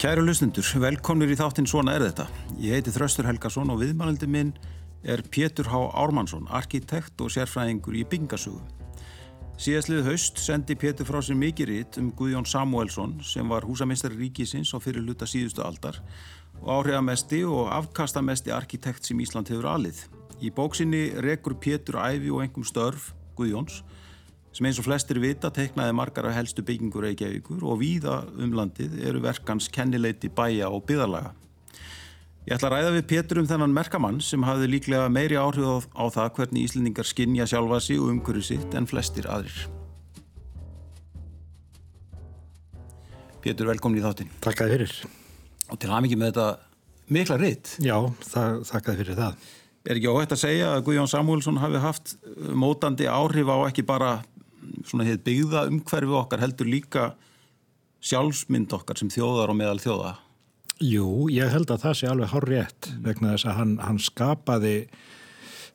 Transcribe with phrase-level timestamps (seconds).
[0.00, 2.24] Kæru lusnendur, velkomnir í þáttinn Svona er þetta.
[2.56, 4.54] Ég heiti Þraustur Helgason og viðmælandi minn
[5.04, 5.80] er Pétur H.
[5.92, 8.62] Ármannsson, arkitekt og sérfræðingur í byggingasögu.
[9.60, 14.72] Síðastlið haust sendi Pétur frá sér mikið ritt um Guðjón Samuelsson sem var húsamistari ríkisins
[14.72, 16.00] á fyrir luta síðustu aldar
[16.62, 20.06] og áhrifamesti og afkastamesti arkitekt sem Ísland hefur alið.
[20.40, 23.82] Í bóksinni rekur Pétur æfi og engum störf Guðjóns
[24.52, 28.98] sem eins og flestir vita teiknaði margar af helstu byggingur Reykjavíkur og víða um landið
[29.06, 31.34] eru verkans kennileiti bæja og byðarlaga.
[32.48, 36.04] Ég ætla að ræða við Pétur um þennan merkamann sem hafði líklega meiri áhrif á
[36.10, 39.68] það hvernig Íslendingar skinja sjálfa sig og umhverju sitt en flestir aðrir.
[43.44, 44.32] Pétur, velkomin í þáttinn.
[44.42, 44.96] Takkaði fyrir.
[45.70, 46.48] Og til haf mikið með þetta
[47.14, 47.76] mikla reitt.
[47.80, 47.96] Já,
[48.32, 49.46] það, takkaði fyrir það.
[49.88, 52.16] Er ekki óhætt að segja að Guðjón Samuelsson hafi haft
[52.52, 54.10] mótandi áhrif á ekki bara
[54.88, 57.12] svona hefð byggða umhverfi okkar heldur líka
[58.00, 60.16] sjálfsmynd okkar sem þjóðar og meðal þjóða?
[60.80, 63.00] Jú, ég held að það sé alveg hár rétt mm.
[63.04, 64.76] vegna þess að hann, hann skapaði,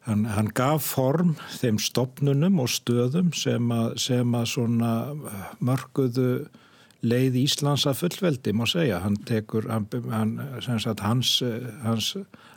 [0.07, 4.93] hann, hann gaf form þeim stopnunum og stöðum sem að, sem að svona
[5.61, 6.29] mörguðu
[7.05, 8.97] leið Íslands að fullveldi, má segja.
[9.03, 11.35] Hann tekur, hann, sagt, hans,
[11.83, 12.15] hans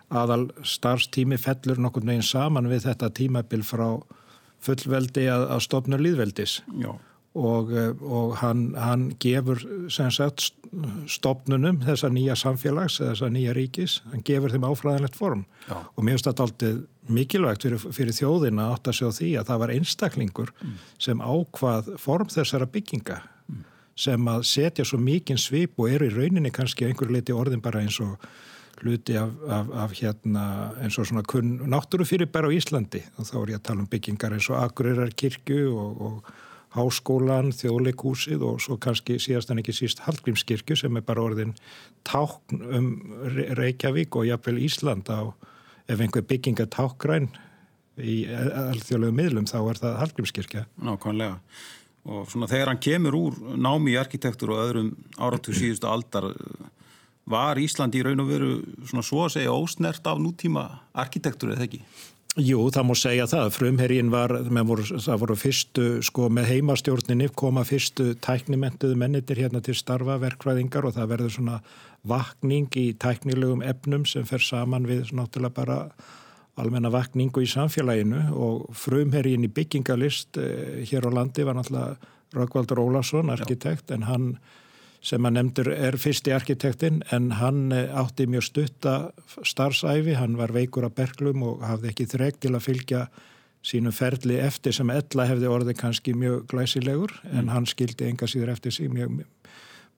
[0.08, 3.90] aðal starfstími fellur nokkur neginn saman við þetta tímabil frá
[4.64, 6.58] fullveldi að, að stopna líðveldis
[7.38, 9.60] og, eh, og hann, hann gefur
[9.92, 10.50] sagt,
[11.08, 15.76] stopnunum þessa nýja samfélags, þessa nýja ríkis hann gefur þeim áfræðanlegt form Já.
[15.78, 19.62] og mér finnst þetta alltaf mikilvægt fyrir, fyrir þjóðina átt að sjá því að það
[19.62, 20.76] var einstaklingur mm.
[21.00, 23.64] sem ákvað form þessara bygginga mm.
[23.96, 27.84] sem að setja svo mikinn svip og eru í rauninni kannski einhver leiti orðin bara
[27.84, 28.18] eins og
[28.82, 30.44] hluti af, af, af hérna
[30.82, 33.02] eins og svona kunn náttúrufyrirbær á Íslandi.
[33.18, 36.30] Og þá er ég að tala um byggingar eins og Akureyrar kirkju og, og
[36.76, 41.54] Háskólan, Þjóðleikúsið og svo kannski síðast en ekki síst Hallgrímskirkju sem er bara orðin
[42.06, 42.90] tákn um
[43.56, 45.08] Reykjavík og jafnvel Ísland.
[45.08, 45.32] Á
[45.88, 47.30] ef einhver bygging er tákgræn
[47.98, 50.64] í alþjóðlegu miðlum þá er það Hallgrímskirkja.
[50.84, 51.40] Nákvæmlega.
[52.08, 56.30] Og svona þegar hann kemur úr námi í arkitektur og öðrum áratu síðustu aldar
[57.28, 58.52] Var Ísland í raun og veru
[58.88, 61.82] svona svo að segja ósnert af nútíma arkitektur eða ekki?
[62.38, 63.48] Jú, það múr segja það.
[63.56, 64.30] Frumhergin var,
[64.68, 70.86] voru, það voru fyrstu, sko með heimastjórninni koma fyrstu tæknimentuðu mennitir hérna til starfa verkvæðingar
[70.86, 71.56] og það verður svona
[72.06, 75.80] vakning í tæknilegum efnum sem fer saman við náttúrulega bara
[76.58, 82.82] almenna vakningu í samfélaginu og frumhergin í byggingalist eh, hér á landi var náttúrulega Rökkvaldur
[82.82, 83.94] Ólarsson, arkitekt, Já.
[83.96, 84.26] en hann
[85.04, 88.94] sem að nefndur er fyrsti arkitektinn en hann eh, átti mjög stutta
[89.46, 93.06] starfsæfi, hann var veikur af berglum og hafði ekki þreg til að fylgja
[93.64, 97.34] sínum ferli eftir sem ella hefði orðið kannski mjög glæsilegur mm.
[97.38, 99.20] en hann skildi enga síður eftir sig mjög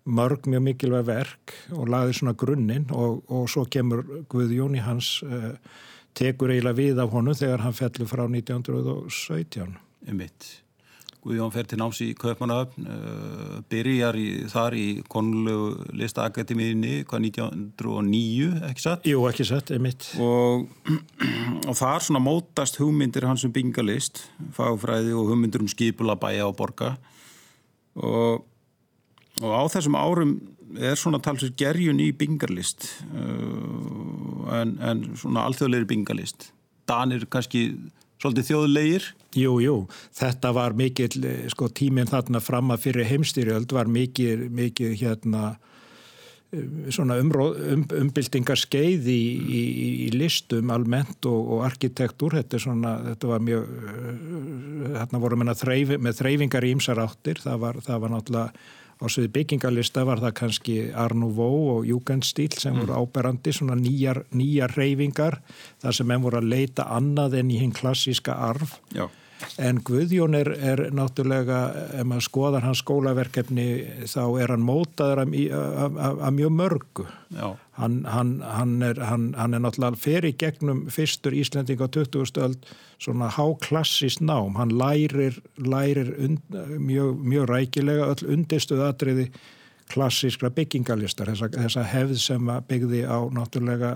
[0.04, 5.18] mörg mjög mikilvæg verk og laði svona grunninn og, og svo kemur Guðjón í hans
[5.26, 5.52] uh,
[6.16, 9.76] tekur eiginlega við af honum þegar hann fellur frá 1917.
[10.08, 10.48] Emitt.
[11.20, 18.46] Guðjón fer til náms í Kaupmannöfn, uh, byrjar í, þar í konulegu listaakademíðinni hvað 1909,
[18.70, 19.08] ekki satt?
[19.08, 20.06] Jú, ekki satt, einmitt.
[20.16, 20.64] Og,
[21.68, 24.22] og þar svona mótast hugmyndir hans um byggingalist,
[24.56, 26.94] fagfræði og hugmyndir um skipula bæja og borga
[28.00, 28.46] og,
[29.42, 30.34] og á þessum árum
[30.78, 36.52] er svona talsið gerjun í byggingalist uh, en, en svona alþjóðleiri byggingalist.
[36.88, 37.68] Danir kannski
[38.20, 39.08] svolítið þjóðlegir?
[39.40, 39.76] Jú, jú,
[40.18, 41.10] þetta var mikil,
[41.52, 45.54] sko tíminn þarna fram að fyrir heimstýrjöld var mikil, mikil hérna
[46.90, 49.60] svona um, umbyltingar skeið í, í,
[50.06, 53.68] í listum almennt og, og arkitektúr þetta, svona, þetta var mjög
[54.96, 58.66] þarna voru með þreyfingar í ýmsar áttir, það var, það var náttúrulega
[59.00, 62.84] á sviði byggingalista var það kannski Arnúvó og Júgendstíl sem mm.
[62.84, 65.40] voru áberandi, svona nýjar, nýjar reyfingar
[65.82, 69.08] þar sem enn voru að leita annað en í hinn klassíska arf Já.
[69.60, 71.60] En Guðjón er, er náttúrulega,
[72.00, 73.66] ef maður skoðar hans skólaverkefni
[74.10, 77.06] þá er hann mótaður af mjög mörgu
[77.80, 82.26] hann, hann, hann, er, hann er náttúrulega fyrir gegnum fyrstur Íslending á 20.
[82.28, 82.68] stöld
[83.00, 86.42] svona háklassist nám, hann lærir, lærir und,
[86.76, 89.30] mjög, mjög rækilega öll undirstuð atriði
[89.90, 93.94] klassískra byggingalistar, þessa, þessa hefð sem byggði á náttúrulega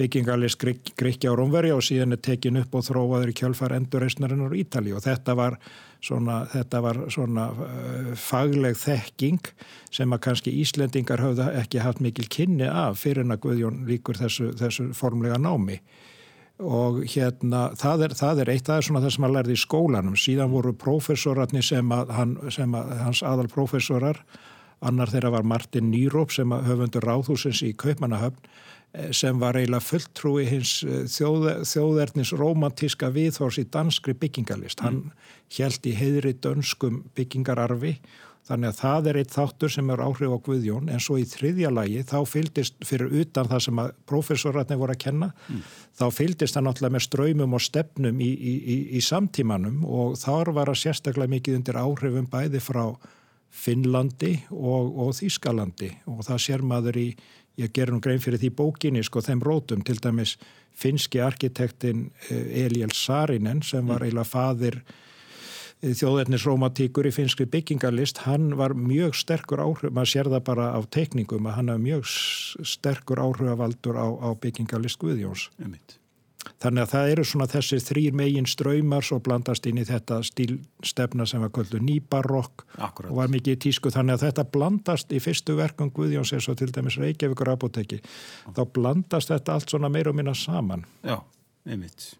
[0.00, 0.64] byggingalist
[0.96, 4.94] Gríkja og Rómverja og síðan er tekin upp og þróaður í kjölfar endurreysnarinnar í Ítali
[4.96, 5.58] og þetta var
[6.04, 9.50] svona, þetta var svona uh, fagleg þekking
[9.92, 14.20] sem að kannski Íslendingar hafði ekki haft mikil kynni af fyrir en að Guðjón líkur
[14.20, 15.80] þessu, þessu formlega námi.
[16.60, 19.60] Og hérna það er, það er eitt það er svona það sem hann lærði í
[19.60, 20.16] skólanum.
[20.20, 22.10] Síðan voru prófessorarnir sem að,
[22.52, 24.20] sem að hans aðal prófessorar
[24.80, 28.48] Annar þeirra var Martin Nýróp sem höfundur ráðhúsins í Kaupmannahöfn eh,
[29.14, 34.82] sem var eiginlega fulltrúi hins eh, þjóð, þjóðernis romantíska viðhors í danskri byggingalist.
[34.82, 35.12] Hann
[35.56, 37.98] held í heðri dönskum byggingararfi
[38.50, 41.70] Þannig að það er eitt þáttur sem er áhrif á Guðjón en svo í þriðja
[41.70, 45.60] lagi þá fylgist fyrir utan það sem að profesoratni voru að kenna mm.
[46.00, 50.50] þá fylgist það náttúrulega með ströymum og stefnum í, í, í, í samtímanum og þar
[50.56, 52.84] var að sérstaklega mikið undir áhrifum bæði frá
[53.50, 57.08] Finnlandi og, og Þýskalandi og það sér maður í,
[57.60, 60.36] ég ger nú grein fyrir því bókinni sko þeim rótum til dæmis
[60.76, 64.08] finski arkitektin eh, Eliel Sarinen sem var mm.
[64.08, 64.82] eiginlega fadir
[65.80, 71.48] þjóðverðnisromatíkur í finskri byggingalist, hann var mjög sterkur áhrif, maður sér það bara á tekningum
[71.48, 72.10] að hann hafði mjög
[72.74, 75.48] sterkur áhrifavaldur á, á byggingalist Guðjóns.
[75.56, 75.99] Einmitt.
[76.60, 81.26] Þannig að það eru svona þessir þrýr megin ströymar svo blandast inn í þetta stílstefna
[81.28, 85.58] sem var kvöldu nýbarokk og var mikið í tísku þannig að þetta blandast í fyrstu
[85.58, 88.00] verkum Guðjóns eins og til dæmis Reykjavíkur apoteki.
[88.56, 90.88] Þá blandast þetta allt svona meir og minna saman.
[91.04, 91.20] Já,
[91.68, 92.14] einmitt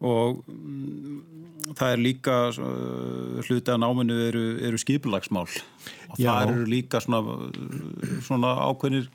[0.00, 6.30] og mm, það er líka uh, hluti af náminu eru, eru skipulagsmál og Já.
[6.30, 7.50] það eru líka svona,
[8.24, 9.10] svona ákveðnir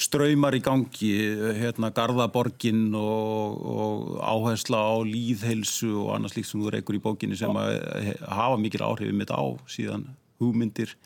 [0.00, 1.12] ströymar í gangi
[1.60, 7.38] hérna Garðaborgin og, og áhersla á líðhelsu og annars líkt sem þú reykur í bókinni
[7.38, 10.08] sem hafa mikil áhrifið mitt á síðan
[10.40, 10.96] hugmyndir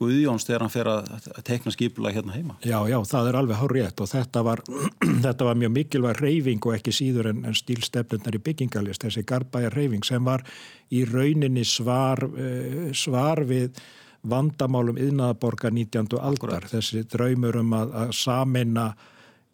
[0.00, 2.54] Guðjóns þegar hann fer að tekna skipula hérna heima.
[2.64, 4.62] Já, já, það er alveg hár rétt og þetta var,
[5.26, 9.72] þetta var mjög mikilvæg reyfing og ekki síður en, en stílstefnundar í byggingalist, þessi garbæja
[9.74, 10.46] reyfing sem var
[10.88, 13.76] í rauninni svar, uh, svar við
[14.28, 16.18] vandamálum yðnaðaborga 19.
[16.20, 16.68] aldar, Akkurat.
[16.70, 18.86] þessi draumur um að, að samina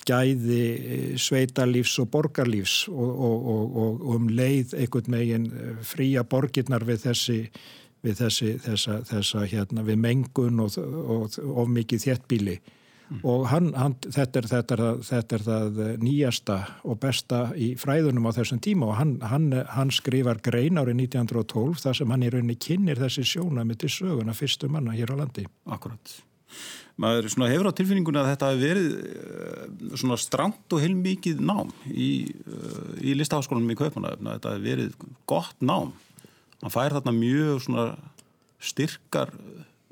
[0.07, 6.25] gæði eh, sveitalífs og borgarlífs og, og, og, og um leið einhvern megin eh, fría
[6.27, 7.41] borgirnar við þessi
[8.07, 12.59] við þessi, þessa, þessa hérna, við mengun og, og, og of mikið þéttbíli
[13.09, 13.21] mm.
[13.27, 18.29] og hann, hann, þetta, er, þetta, er, þetta er það nýjasta og besta í fræðunum
[18.29, 22.59] á þessum tíma og hann, hann, skrifar grein árið 1912 þar sem hann í rauninni
[22.61, 25.47] kynir þessi sjónami til söguna fyrstu manna hér á landi.
[25.67, 26.17] Akkurat.
[26.97, 32.11] Maður hefur á tilfinninguna að þetta hefur verið uh, svona strangt og heilmikið nám í,
[32.47, 35.93] uh, í listaháskólanum í Kaupanöfn, þetta hefur verið gott nám
[36.63, 37.87] hann fær þarna mjög svona
[38.63, 39.33] styrkar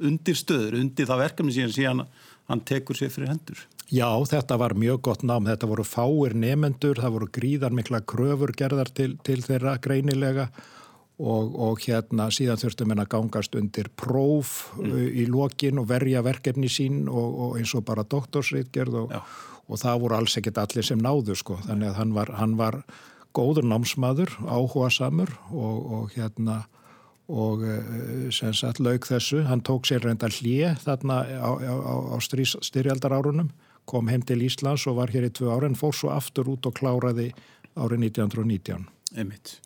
[0.05, 2.05] undirstöður undir það verkefni síðan síðan
[2.51, 3.65] hann tekur sér fyrir hendur.
[3.93, 8.55] Já, þetta var mjög gott nám, þetta voru fáir nefendur, það voru gríðar mikla kröfur
[8.57, 10.49] gerðar til, til þeirra greinilega
[11.21, 14.95] og, og hérna síðan þurftum við að gangast undir próf mm.
[15.23, 19.15] í lokin og verja verkefni sín og, og eins og bara doktorsreitgerð og,
[19.69, 22.81] og það voru alls ekkit allir sem náðu sko, þannig að hann var, hann var
[23.35, 26.65] góður námsmaður, áhuga samur og, og hérna
[27.33, 32.17] og eh, sem sagt laug þessu, hann tók sér reynda hlið þarna á, á, á
[32.21, 33.51] styrjaldarárunum,
[33.89, 36.69] kom heim til Íslands og var hér í tvö ára en fór svo aftur út
[36.69, 37.31] og kláraði
[37.75, 38.89] árið 1919.
[39.17, 39.59] Einmitt.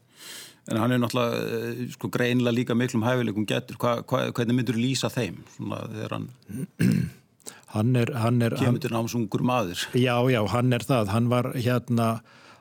[0.68, 4.78] En hann er náttúrulega eh, sko greinlega líka miklum hæfileikum getur, hva, hva, hvernig myndur
[4.78, 6.28] lýsa þeim svona þegar hann...
[7.74, 8.12] hann er...
[8.22, 9.86] Hann er kemur til námsungur maður.
[9.96, 11.14] Já, já, hann er það.
[11.14, 12.10] Hann var hérna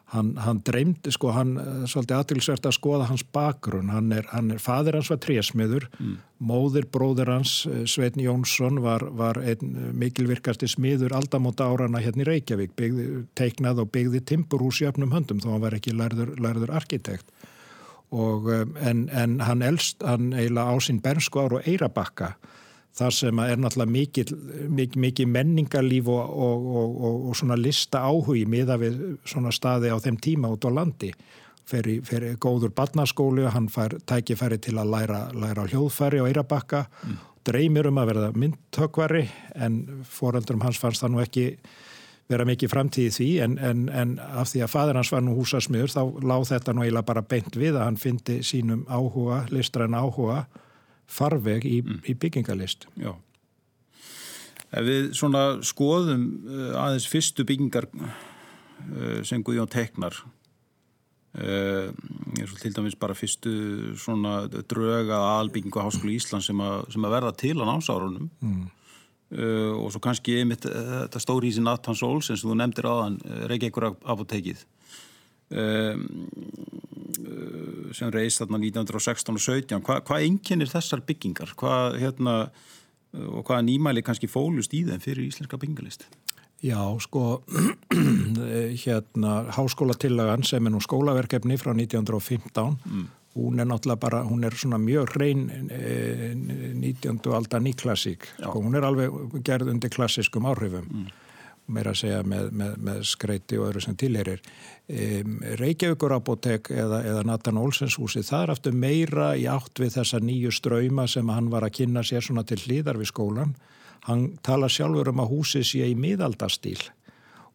[0.07, 3.89] Hann, hann dreymdi, sko, hann eh, svolítið aðtilsvert að skoða hans bakgrunn.
[3.91, 6.13] Hann er, hann er, fadir hans var trésmiður mm.
[6.47, 12.23] móðir bróður hans eh, Sveitn Jónsson var, var einn eh, mikilvirkasti smiður aldamóta árana hérna
[12.23, 16.37] í Reykjavík, byggði, teiknað og byggði timburhús í öfnum höndum þó hann var ekki lærður,
[16.39, 17.27] lærður arkitekt.
[18.15, 22.37] Og en, en hann elst, hann eiginlega á sín bernsku ár og eirabakka
[22.97, 24.31] þar sem er náttúrulega mikið,
[24.73, 29.97] mikið, mikið menningarlíf og, og, og, og svona lista áhugi miða við svona staði á
[30.01, 31.11] þeim tíma út á landi
[31.67, 37.19] fyrir, fyrir góður barnaskólu, hann fær tækifæri til að læra, læra hljóðfæri á Eirabakka, mm.
[37.47, 41.47] dreymir um að verða myndtökvari en foreldrum hans fannst það nú ekki
[42.27, 45.93] vera mikið framtíði því en, en, en af því að fadur hans var nú húsasmiður
[45.93, 50.41] þá láð þetta nú eiginlega bara beint við að hann fyndi sínum áhuga, listræn áhuga
[51.07, 52.01] farveg í, mm.
[52.07, 52.87] í byggingalist.
[52.99, 53.13] Já.
[54.67, 60.19] Ef við svona skoðum uh, aðeins fyrstu byggingar uh, sem Guðjón teknar
[61.37, 63.51] svo til dæmis bara fyrstu
[63.99, 68.63] svona dröga albyggingu á Háskólu Ísland sem, a, sem að verða til á námsárunum mm.
[69.77, 73.19] og svo kannski einmitt þetta stórísi Nathan Sols eins og þú nefndir aðan
[73.51, 74.65] Reykjavíkur apotekið
[77.95, 82.37] sem reist þarna 1916 og 17 hvað hva einkennir þessar byggingar hvað hérna
[83.63, 86.07] nýmæli kannski fólust í þeim fyrir íslenska byggingalist
[86.65, 87.43] Já, sko
[88.83, 93.05] hérna háskólatillagan sem er nú skólaverkefni frá 1915 mm.
[93.37, 96.33] hún er náttúrulega bara, hún er svona mjög hrein e,
[96.73, 97.21] 19.
[97.37, 101.26] aldar nýklassík, sko, hún er alveg gerð undir klassískum áhrifum mm.
[101.67, 104.43] Meira að segja með, með, með skreiti og öðru sem tilherir
[104.87, 105.23] e,
[105.59, 110.21] Reykjavíkur apotek eða, eða Nathan Olsens húsi, það er aftur meira í átt við þessa
[110.23, 113.55] nýju ströyma sem hann var að kynna sér svona til hlýðar við skólan
[114.07, 116.79] hann tala sjálfur um að húsi sé í miðaldastíl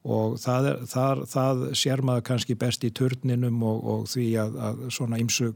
[0.03, 4.59] og það, er, það, það sér maður kannski best í turninum og, og því að,
[4.69, 5.53] að svona ymsu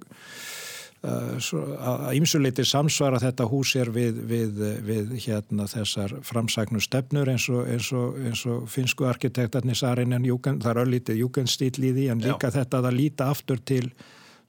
[1.06, 7.64] að ymsuleiti samsvara þetta hús er við, við, við hérna þessar framsæknu stefnur eins og,
[7.70, 12.50] eins og, eins og finsku arkitektarnir Sarinen, það er öllítið júkenstíl í því en líka
[12.50, 12.58] Já.
[12.60, 13.86] þetta að líta aftur til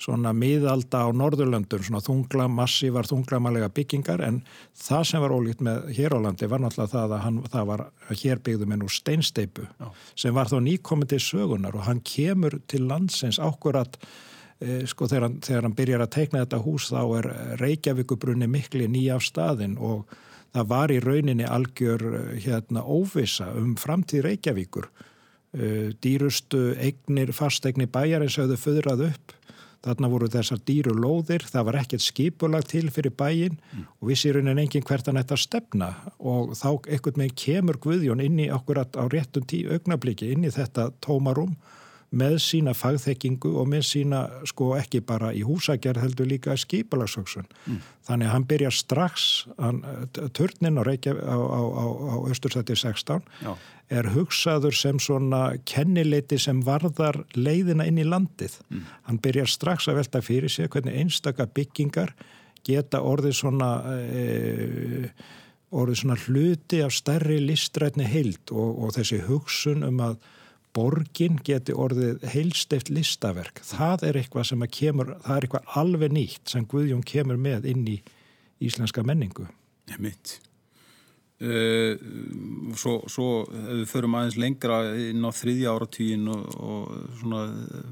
[0.02, 4.40] svona miðalda á Norðurlöndum, svona þungla, massívar þunglamalega byggingar en
[4.78, 7.84] það sem var ólíkt með hér á landi var náttúrulega það að hann, það var
[7.88, 9.90] að hér byggðum en úr steinsteipu Já.
[10.14, 14.06] sem var þá nýkomið til sögunar og hann kemur til landsins ákvörat e,
[14.90, 17.28] sko þegar hann, þegar hann byrjar að teikna þetta hús þá er
[17.62, 20.16] Reykjavíkubrunni mikli nýja af staðin og
[20.56, 22.06] það var í rauninni algjör
[22.42, 29.38] hérna óvisa um framtíð Reykjavíkur e, dýrustu eignir, fastegnir bæjarins hafðu föðrað upp
[29.86, 33.84] Þarna voru þessar dýru lóðir, það var ekkert skipulag til fyrir bæin mm.
[34.02, 38.42] og vissi raunin engin hvert hann að stefna og þá ekkert með kemur Guðjón inn
[38.42, 41.54] í okkurat á réttum tíu augnabliki inn í þetta tómarum
[42.16, 47.48] með sína fagþekkingu og með sína sko ekki bara í húsagerð heldur líka skipalagsvöksun.
[47.66, 47.80] Mm.
[48.08, 49.26] Þannig að hann byrja strax,
[49.60, 49.82] hann,
[50.38, 53.52] törnin á, á, á, á Östursætti 16 Já.
[53.92, 58.56] er hugsaður sem svona kennileiti sem varðar leiðina inn í landið.
[58.70, 58.86] Mm.
[59.10, 62.16] Hann byrja strax að velta fyrir sig hvernig einstaka byggingar
[62.64, 63.74] geta orðið svona...
[64.08, 65.12] E,
[65.68, 70.14] orðið svona hluti af stærri listrætni heild og, og þessi hugsun um að
[70.76, 73.62] borgin geti orðið heilstift listaverk.
[73.66, 77.70] Það er eitthvað sem að kemur, það er eitthvað alveg nýtt sem Guðjón kemur með
[77.72, 77.98] inn í
[78.64, 79.48] íslenska menningu.
[79.92, 80.38] Ég mitt.
[81.38, 81.94] Uh,
[82.74, 87.92] svo, svo við förum aðeins lengra inn á þriðja áratvíin og, og svona uh,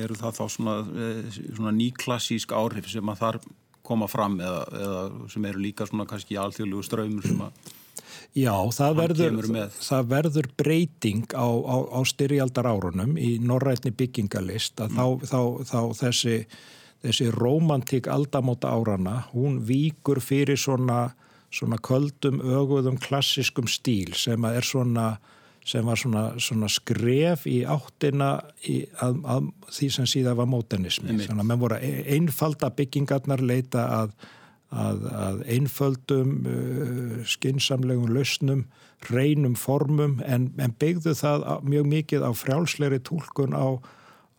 [0.00, 3.40] eru það þá svona, uh, svona nýklassísk áhrif sem að þar
[3.84, 5.02] koma fram eða, eða
[5.32, 7.68] sem eru líka svona kannski alþjóðlegu ströymur sem að
[8.36, 9.38] Já, það verður,
[9.80, 14.98] það verður breyting á, á, á styrjaldar árunum í norrætni byggingalist að mm.
[14.98, 16.36] þá, þá, þá þessi,
[17.06, 21.08] þessi romantík aldamóta árana, hún víkur fyrir svona,
[21.50, 25.16] svona köldum, öguðum, klassiskum stíl sem er svona
[25.68, 31.12] sem var svona, svona skref í áttina í, að, að því sem síðan var mótenismi.
[31.12, 31.80] Þannig að menn voru
[32.14, 34.14] einfalda byggingarnar leita að
[34.68, 38.66] að, að einföldum, uh, skinsamlegum lausnum,
[39.08, 43.78] reynum formum en, en byggðu það mjög mikið á frjálsleiri tólkun á,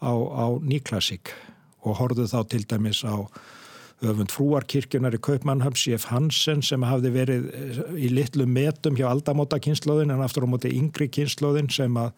[0.04, 1.32] á, á nýklassík
[1.88, 3.24] og horfðu þá til dæmis á
[4.00, 6.08] öfund frúarkirkjunar í Kaupmannhams F.
[6.12, 10.72] Hansen sem hafði verið eh, í litlu metum hjá aldamóta kynnslóðin en aftur á móti
[10.76, 12.14] yngri kynnslóðin sem að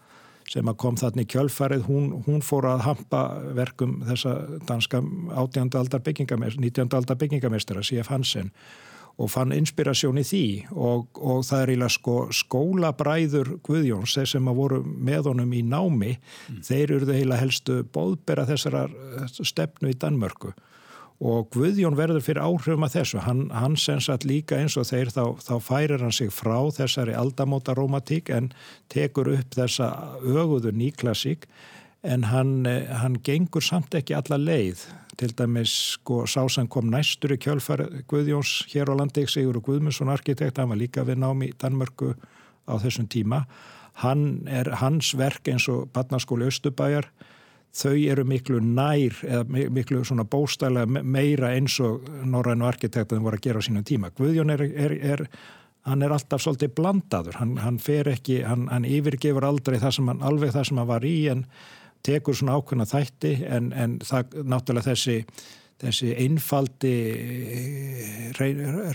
[0.51, 3.25] sem að kom þarna í kjölfarið, hún, hún fór að hampa
[3.58, 4.36] verkum þessa
[4.67, 5.75] danska 18.
[5.79, 6.96] aldar byggingamestara, 19.
[7.00, 8.12] aldar byggingamestara, C.F.
[8.12, 8.51] Hansen
[9.22, 14.50] og fann inspirasjón í því og, og það er ílega sko skólabræður Guðjóns, þeir sem
[14.50, 16.62] að voru með honum í námi, mm.
[16.67, 18.86] þeir eru það heila helstu bóðbera þessara
[19.36, 20.55] stefnu í Danmörku
[21.21, 23.19] og Guðjón verður fyrir áhrifum að þessu.
[23.21, 27.75] Hann, hann sensat líka eins og þeir þá, þá færir hann sig frá þessari aldamóta
[27.77, 28.49] romantík en
[28.89, 29.91] tekur upp þessa
[30.25, 31.45] öguðu nýklassík.
[32.01, 34.87] En hann, hann gengur samt ekki alla leið.
[35.21, 40.09] Til dæmis sko sá sem kom næstur í kjölfar Guðjóns hér á landi Sigur Guðmundsson
[40.09, 42.15] arkitekt, hann var líka við námi í Danmörku
[42.65, 43.43] á þessum tíma.
[44.01, 47.11] Hann er hans verk eins og Badnarskóli Östubæjar
[47.75, 53.45] þau eru miklu nær eða miklu svona bóstælega meira eins og norrænu arkitektum voru að
[53.47, 54.11] gera á sínum tíma.
[54.17, 55.25] Guðjón er, er, er
[55.87, 60.11] hann er alltaf svolítið blandaður, hann, hann fer ekki, hann, hann yfirgefur aldrei það sem
[60.11, 61.47] hann, alveg það sem hann var í en
[62.05, 65.17] tekur svona ákveðna þætti en, en það náttúrulega þessi
[65.81, 66.95] þessi einfaldi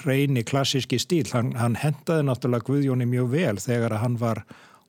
[0.04, 4.44] reyni klassíski stíl, hann, hann hendaði náttúrulega Guðjóni mjög vel þegar hann var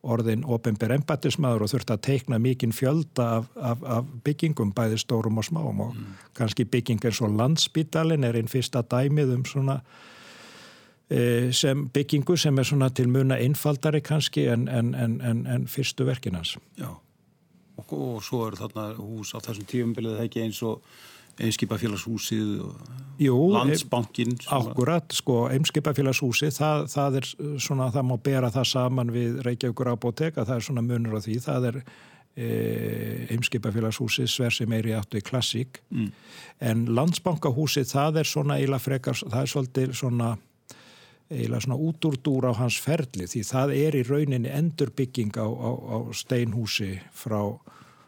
[0.08, 5.40] orðin ofinber embatismadur og þurfti að teikna mikinn fjölda af, af, af byggingum, bæði stórum
[5.42, 6.14] og smáum og mm.
[6.38, 9.80] kannski bygging eins og landsbítalin er einn fyrsta dæmið um svona
[11.10, 16.08] e, sem byggingu sem er svona til muna einfaldari kannski en, en, en, en fyrstu
[16.08, 16.58] verkinans.
[16.80, 16.90] Já,
[17.78, 20.82] og, og svo eru þarna hús á þessum tíumbilið ekki eins og
[21.38, 27.30] Eimskipafélagshúsið og landsbankin Akkurat, sko, Eimskipafélagshúsið það, það er
[27.62, 31.22] svona, það má bera það saman við Reykjavíkur Apotek að það er svona munur á
[31.26, 31.82] því, það er
[33.34, 36.12] Eimskipafélagshúsið sver sem er í áttu í klassík mm.
[36.70, 40.36] en landsbankahúsið það er svona eila frekar, það er svolítið svona
[41.34, 45.98] eila svona útúrdúr á hans ferli því það er í rauninni endurbygging á, á, á
[46.16, 47.42] steinhúsi frá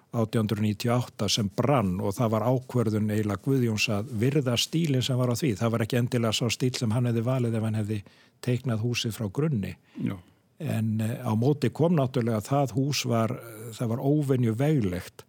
[0.10, 5.36] 1898 sem brann og það var ákverðun eila Guðjóns að virða stílinn sem var á
[5.38, 5.54] því.
[5.60, 8.00] Það var ekki endilega svo stíl sem hann hefði valið ef hann hefði
[8.42, 9.76] teiknað húsið frá grunni.
[10.02, 10.18] Já
[10.60, 13.34] en eh, á móti kom náttúrulega það hús var,
[13.76, 15.24] það var óvenju veglegt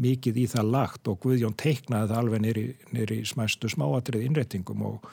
[0.00, 2.44] mikið í það lagt og Guðjón teiknaði það alveg
[2.94, 5.10] nýri, smæstu smáatrið innréttingum og,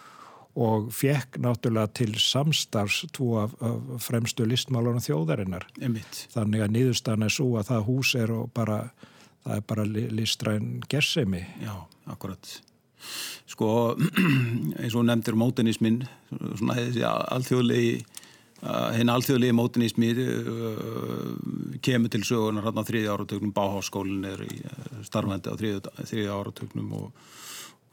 [0.57, 5.67] og fekk náttúrulega til samstarfs tvo af, af fremstu listmálarna þjóðarinnar.
[5.77, 6.23] Einmitt.
[6.33, 8.79] Þannig að niðurstaðan er svo að það hús er bara,
[9.45, 9.85] það er bara
[10.17, 11.43] listræn gersemi.
[11.61, 11.75] Já,
[12.09, 12.53] akkurat.
[13.47, 13.69] Sko,
[14.81, 17.91] eins og nefndir mótenismin, svona þessi alþjóðlegi
[18.97, 24.41] hinn alþjóðlegi mótinismi uh, kemur til sögunar hérna á þriðja áratögnum, Báháskólin er
[25.05, 27.27] starfandi á þriðja áratögnum og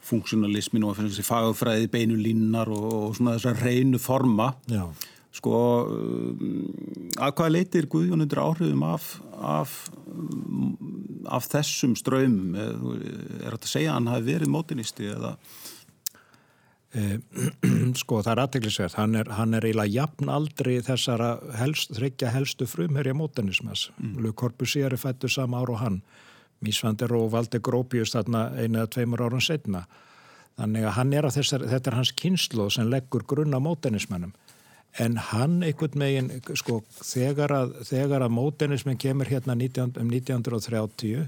[0.05, 4.85] funksjonalismin og þessi fagfræði beinu línar og, og svona þessar reynu forma Já.
[5.35, 5.59] sko
[5.89, 6.47] uh,
[7.19, 9.77] að hvað leytir Guðjón undir áhrifum af, af,
[11.27, 12.75] af þessum ströymum er
[13.53, 15.35] þetta að segja að hann hafi verið mótinisti eða
[16.95, 17.19] Eh,
[18.01, 22.67] sko það er aðteglisverð, hann er, hann er eiginlega jafn aldrei þessara helst, þryggja helstu
[22.69, 23.89] frumherja mótanismas.
[23.99, 24.21] Mm.
[24.23, 25.99] Lug Corbusier er fættu sama ár og hann.
[26.63, 29.85] Mísvandir og Valdi Grópius þarna einu eða tveimur árun setna.
[30.55, 34.31] Þannig að hann er að þessar, þetta er hans kynslu sem leggur grunna mótanismannum.
[35.03, 41.25] En hann einhvern megin, sko, þegar að, þegar að mótanismin kemur hérna 19, um 1930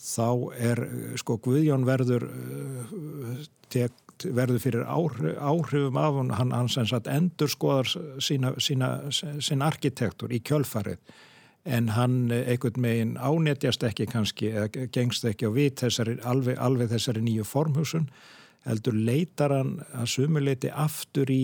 [0.00, 0.28] þá
[0.60, 0.84] er,
[1.20, 3.40] sko, Guðjón verður uh,
[3.72, 7.88] tek, verður fyrir áhrifum af hann, hann sem sagt endur skoðar
[8.20, 11.00] sína, sína, sín arkitektur í kjölfarið
[11.64, 16.92] en hann einhvern megin ánetjast ekki kannski eða gengst ekki á vit þessari, alveg, alveg
[16.94, 18.06] þessari nýju formhúsun
[18.68, 21.42] heldur leitar hann að sumuleiti aftur í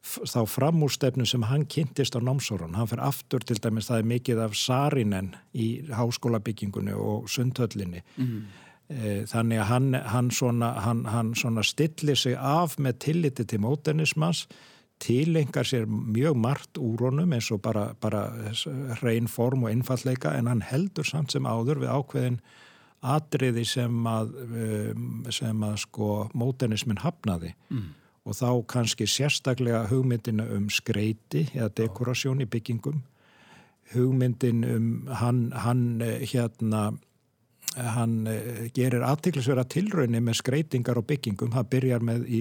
[0.00, 2.74] þá framúrstefnu sem hann kynntist á námsórun.
[2.78, 8.42] Hann fer aftur til dæmis það er mikið af Sarinen í háskólabyggingunni og sundhöllinni mm.
[8.90, 13.60] Eh, þannig að hann, hann, svona, hann, hann svona stillir sig af með tilliti til
[13.62, 14.48] móternismans
[15.00, 18.26] tilengar sér mjög margt úr honum eins og bara, bara
[19.00, 22.40] hrein form og einfallleika en hann heldur samt sem áður við ákveðin
[23.00, 24.34] atriði sem að,
[25.32, 27.86] sem að sko móternismin hafnaði mm.
[28.28, 33.00] og þá kannski sérstaklega hugmyndina um skreiti eða dekorasjón í byggingum
[33.94, 36.90] hugmyndin um hann, hann eh, hérna
[37.76, 41.52] hann eh, gerir aðtiklisverða tilraunni með skreitingar og byggingum.
[41.54, 42.40] Hann byrjar með í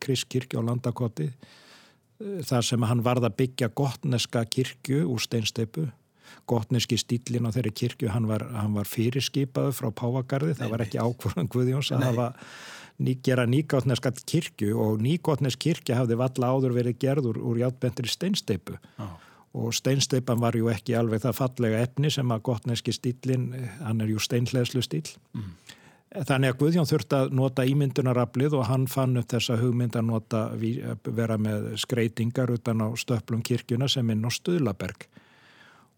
[0.00, 5.88] Kriskirkja og Landakoti eh, þar sem hann varða byggja gottneska kirkju úr steinsteipu
[6.50, 11.00] gottneski stílin á þeirri kirkju hann var, hann var fyrirskipaðu frá Pávagarði það var ekki
[11.02, 12.28] ákvörðan Guðjóns að hafa
[13.02, 18.78] ný, gera nýgottneska kirkju og nýgottnesk kirkja hafði valla áður verið gerður úr játbendri steinsteipu
[19.02, 19.18] ah
[19.54, 23.50] og steinsteipan var ju ekki alveg það fallega efni sem að gottneski stílin,
[23.82, 25.06] hann er ju steinleðslu stíl.
[25.34, 25.54] Mm.
[26.10, 30.40] Þannig að Guðjón þurfti að nota ímyndunarablið og hann fann upp þessa hugmynd að nota,
[31.06, 35.06] vera með skreitingar utan á stöplum kirkjuna sem inn á Stöðlaberg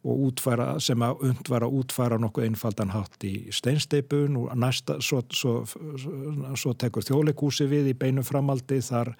[0.02, 4.98] og útfæra, sem að und var að útfæra nokkuð einfaldan hátt í steinsteipun og næsta,
[5.00, 6.12] svo, svo, svo,
[6.58, 9.14] svo tekur þjólikúsi við í beinu framaldi þar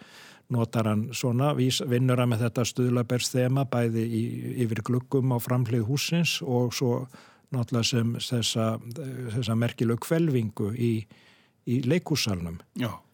[0.53, 4.23] notar hann svona, vinnur hann með þetta stuðlaberðsþema bæði í,
[4.65, 7.07] yfir gluggum á framhlið húsins og svo
[7.53, 8.67] náttúrulega sem þessa,
[9.37, 10.93] þessa merkilegu kvelvingu í,
[11.69, 12.61] í leikúsalunum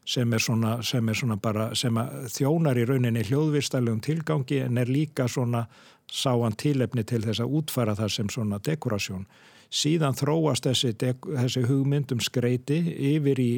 [0.09, 1.99] sem er svona, sem er svona bara, sem
[2.33, 5.67] þjónar í rauninni hljóðvistælegum tilgangi en er líka svona
[6.09, 9.27] sáan tilefni til þess að útfara það sem svona dekorasjón.
[9.69, 12.79] Síðan þróast þessi, þessi hugmyndum skreiti
[13.13, 13.51] yfir í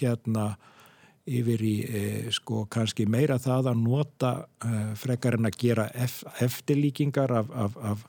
[0.00, 0.54] hérna
[1.28, 2.02] yfir í e,
[2.34, 4.32] sko kannski meira það að nota
[4.64, 8.04] e, frekar en að gera ef, eftirlíkingar af, af, af,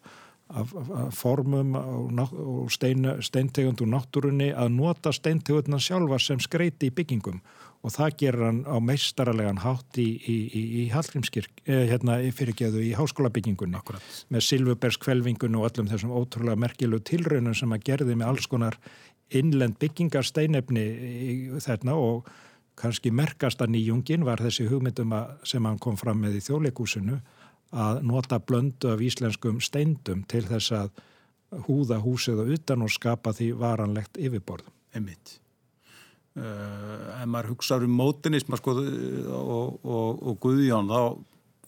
[0.49, 0.75] af
[1.13, 7.41] formum og stein, steintegund úr náttúrunni að nota steintegundna sjálfa sem skreiti í byggingum
[7.79, 12.82] og það gerur hann á meistaralegan hátt í, í, í, í Hallgrímskirk eh, hérna fyrirgeðu
[12.84, 14.10] í háskólabyggingunni Akkurat.
[14.34, 18.75] með Silvubergskvelvingun og öllum þessum ótrúlega merkilegu tilraunum sem að gerði með alls konar
[19.29, 20.86] innlend byggingar steinefni
[21.63, 22.29] þarna og
[22.79, 25.13] kannski merkasta nýjungin var þessi hugmyndum
[25.47, 27.19] sem hann kom fram með í þjóðleikúsinu
[27.69, 31.03] að nota blöndu af íslenskum steindum til þess að
[31.67, 34.69] húða húsið og utan og skapa því varanlegt yfirborð.
[34.95, 35.35] Emmitt.
[36.37, 41.01] Uh, eh, ef maður hugsaður um mótinism sko, og, og, og Guðjón þá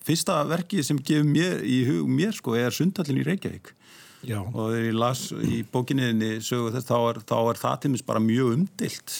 [0.05, 3.73] fyrsta verkið sem gefur mér í hug mér sko er Sundhallin í Reykjavík
[4.21, 4.37] Já.
[4.41, 8.05] og þegar ég las í bókinniðinni sögu þess, þá er, þá er það til minns
[8.05, 9.15] bara mjög umdilt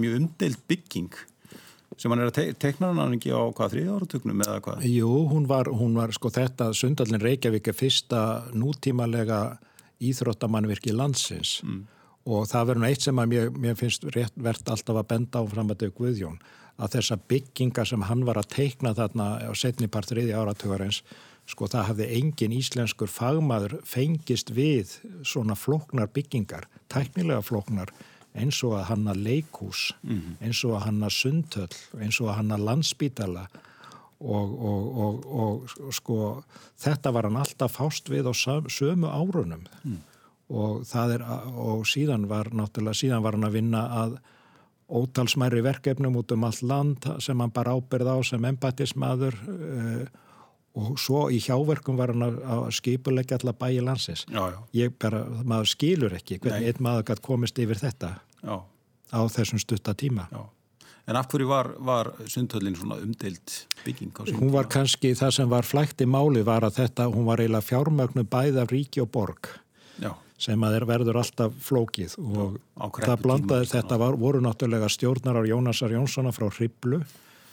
[0.00, 1.18] mjög umdilt bygging
[2.00, 4.86] sem hann er að te tekna hann ekki á hvað þriða áratögnum eða hvað?
[4.88, 8.22] Jú, hún var, hún var sko þetta Sundallin Reykjavík er fyrsta
[8.56, 9.42] nútímalega
[10.02, 11.82] íþróttamannvirki landsins mm.
[12.32, 15.50] og það verður eitt sem að mér, mér finnst rétt verðt alltaf að benda á
[15.52, 16.40] fram að dög Guðjón
[16.82, 21.02] að þessa bygginga sem hann var að teikna þarna á setnipart þriði áratögarins
[21.46, 27.92] sko það hafði engin íslenskur fagmaður fengist við svona flóknar byggingar, tæknilega flóknar
[28.32, 30.36] eins og að hanna leikús, mm -hmm.
[30.40, 33.48] eins og að hanna sundhöll, eins og að hanna landsbítala
[34.20, 36.16] og, og, og, og sko
[36.78, 38.32] þetta var hann alltaf fást við á
[38.70, 39.98] sömu árunum mm.
[40.48, 41.24] og það er,
[41.58, 44.18] og síðan var náttúrulega, síðan var hann að vinna að
[44.92, 50.06] ótalsmæri verkefnum út um allt land sem hann bara ábyrð á sem empatismadur uh,
[50.78, 54.24] og svo í hjáverkum var hann að skipulegja allar bæi landsins.
[54.30, 54.58] Já, já.
[54.84, 58.56] ég bara, maður skilur ekki hvernig einn maður gæti komist yfir þetta já.
[59.12, 60.28] á þessum stutta tíma.
[61.10, 64.14] En af hverju var, var sundhöllin svona umdeilt bygging?
[64.38, 67.66] Hún var kannski, það sem var flægt í máli var að þetta, hún var eiginlega
[67.66, 69.50] fjármögnu bæð af ríki og borg
[70.42, 72.16] sem að er verður alltaf flókið.
[72.18, 77.02] Og það blandaði, þetta var, voru náttúrulega stjórnar á Jónasar Jónssona frá Hriblu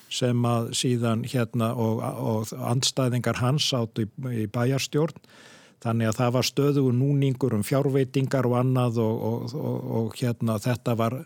[0.09, 4.09] sem að síðan hérna og, og andstæðingar hans áttu í,
[4.43, 5.19] í bæjarstjórn.
[5.79, 9.21] Þannig að það var stöðugu núningur um fjárveitingar og annað og,
[9.55, 11.21] og, og hérna þetta var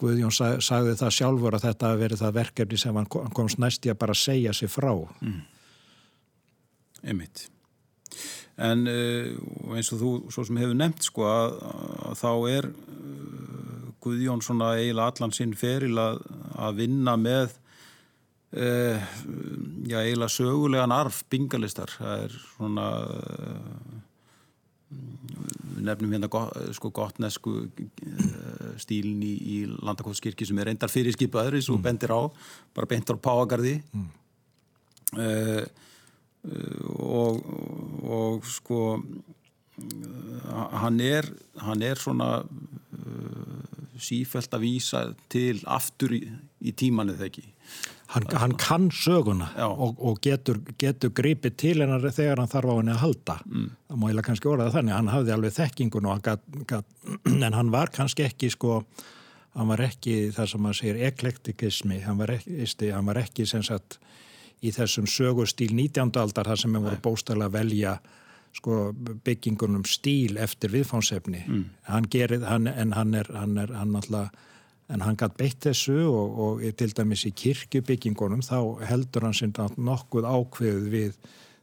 [0.00, 3.92] Guðjón sag, sagði það sjálfur að þetta verið það verkefni sem hann komst næst í
[3.92, 4.90] að bara segja sig frá.
[5.22, 5.42] Mm.
[7.12, 7.44] Emmitt
[8.54, 11.56] en uh, eins og þú svo sem hefur nefnt sko að,
[12.10, 16.20] að þá er uh, Guðjón svona eiginlega allan sinn feril að,
[16.60, 17.54] að vinna með
[18.54, 19.00] Uh,
[19.82, 23.94] já, eiginlega sögulegan arf bingalistar það er svona uh,
[25.82, 31.56] nefnum hérna gott, sko gottnesku uh, stílin í, í landakóðskirkji sem er reyndar fyrir skipaður
[31.58, 31.86] eins og mm.
[31.88, 32.22] bendir á,
[32.78, 34.06] bara bentur á páagarði mm.
[36.94, 37.40] og,
[38.06, 38.84] og sko
[40.84, 41.26] hann er
[41.64, 42.30] hann er svona
[43.98, 46.22] sífælt að vísa til aftur í,
[46.62, 47.48] í tímanu ekki
[48.14, 52.74] Hann, hann kann söguna og, og getur, getur gripið til hennar þegar hann þarf á
[52.76, 53.34] henni að halda.
[53.48, 53.64] Mm.
[53.88, 54.94] Það má ég kannski orða þannig.
[54.94, 56.86] Hann hafði alveg þekkingun og hann gat, gat,
[57.48, 58.78] en hann var kannski ekki sko,
[59.58, 63.66] hann var ekki það sem maður segir eklektikismi, hann var ekki, hann var ekki sem
[63.66, 63.98] sagt
[64.64, 66.14] í þessum sögustíl 19.
[66.20, 67.98] aldar þar sem við vorum bóstæðilega að velja
[68.54, 68.80] sko,
[69.26, 71.42] byggingunum stíl eftir viðfánsefni.
[71.48, 71.68] Mm.
[71.90, 74.30] Hann gerir, hann, en hann er, hann er, hann alltaf
[74.92, 79.52] en hann gætt beitt þessu og, og til dæmis í kirkjubyggingunum þá heldur hann sem
[79.76, 81.18] nokkuð ákveð við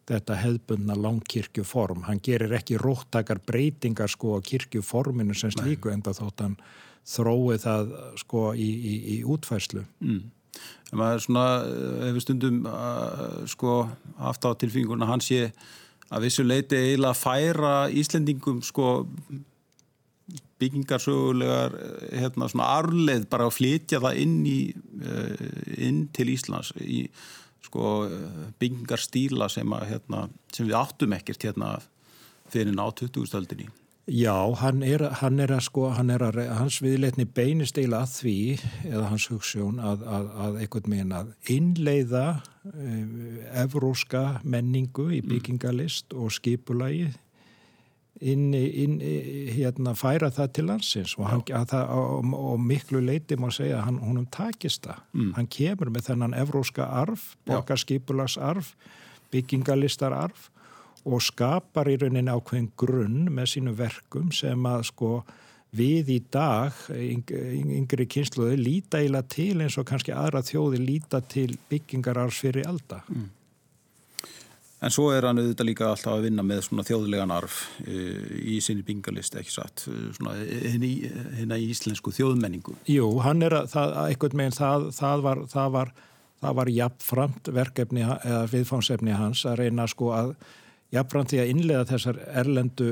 [0.09, 2.05] þetta hefðbundna langkirkjuform.
[2.07, 6.57] Hann gerir ekki róttakar breytingar sko á kirkjuforminu sem slíku en þótt hann
[7.07, 9.85] þrói það sko í, í, í útfæslu.
[10.01, 10.23] Mm.
[10.91, 11.45] En maður svona
[12.07, 13.75] hefur stundum uh, sko
[14.19, 15.51] haft á tilfenguna hann sé
[16.11, 19.05] að vissu leiti eiginlega að færa Íslendingum sko
[20.61, 25.45] byggingarsögulegar eh, hérna svona arleð bara að flytja það inn í eh,
[25.89, 27.03] inn til Íslands í
[27.65, 28.07] sko
[28.59, 31.75] byggingarstíla sem að hérna sem við áttum ekkert hérna
[32.51, 33.69] fyrir ná 2000-stöldinni
[34.09, 38.15] Já, hann er, hann er að sko hann er að, hans viðleitni beinist eila að
[38.15, 38.37] því,
[38.89, 42.23] eða hans hugssjón að, að, að einhvern megin að innleiða
[42.65, 42.95] e,
[43.61, 45.29] evróska menningu í mm.
[45.29, 47.11] byggingalist og skipulagi
[48.21, 48.97] inn, inn,
[49.55, 53.85] hérna, færa það til landsins og, hann, það, og, og miklu leiti má segja að
[53.89, 55.03] hann, húnum takist það.
[55.17, 55.29] Mm.
[55.37, 58.73] Hann kemur með þennan evróska arf, borgarskipulagsarf,
[59.33, 60.49] byggingalistararf
[61.09, 65.13] og skapar í rauninni ákveðin grunn með sínu verkum sem að sko
[65.75, 71.55] við í dag, yngri kynsluði, líta íla til eins og kannski aðra þjóði líta til
[71.71, 72.99] byggingararfs fyrir elda.
[73.07, 73.29] Mm.
[74.81, 77.97] En svo er hann auðvitað líka alltaf að vinna með svona þjóðlegan arf e,
[78.55, 82.73] í sinni bingalist, ekki satt, e, svona hérna í íslensku þjóðmenningu.
[82.89, 85.91] Jú, hann er að, það, einhvern veginn, það, það var, það var,
[86.41, 90.33] það var jafnframt verkefni eða viðfánsefni hans að reyna sko að
[90.91, 92.87] jafnframt því að innlega þessar erlendu,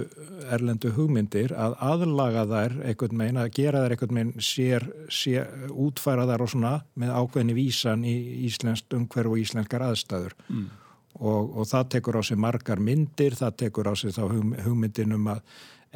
[0.53, 6.29] erlendu hugmyndir að aðlaga þær einhvern veginn, að gera þær einhvern veginn sér, sér útfæra
[6.29, 8.13] þær og svona með ákveðni vísan í
[8.45, 10.37] íslenskt umhverf og íslenskar aðstæður.
[10.53, 10.69] Mm
[11.17, 15.17] og, og það tekur á sig margar myndir, það tekur á sig þá hug, hugmyndin
[15.17, 15.41] um að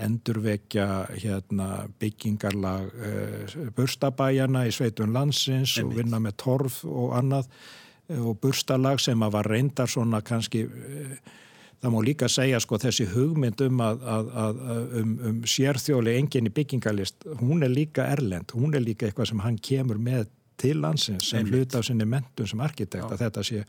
[0.03, 0.87] endurvekja
[1.21, 5.85] hérna, byggingarlag uh, burstabæjana í sveitun landsins Einmitt.
[5.85, 10.65] og vinna með torf og annað uh, og burstalag sem að var reyndar svona kannski
[10.65, 11.13] uh,
[11.83, 14.61] það má líka segja sko þessi hugmynd um, að, að, að,
[15.01, 19.43] um, um sérþjóli engin í byggingalist, hún er líka erlend, hún er líka eitthvað sem
[19.43, 23.63] hann kemur með til landsins sem hlut af sinni mentun sem arkitekt að þetta sé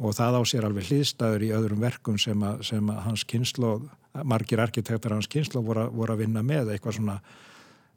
[0.00, 3.76] og það á sér alveg hlýðstæður í öðrum verkum sem að, sem hans kynslo,
[4.24, 7.18] margir arkitektar hans kynslo voru, voru að vinna með eitthvað svona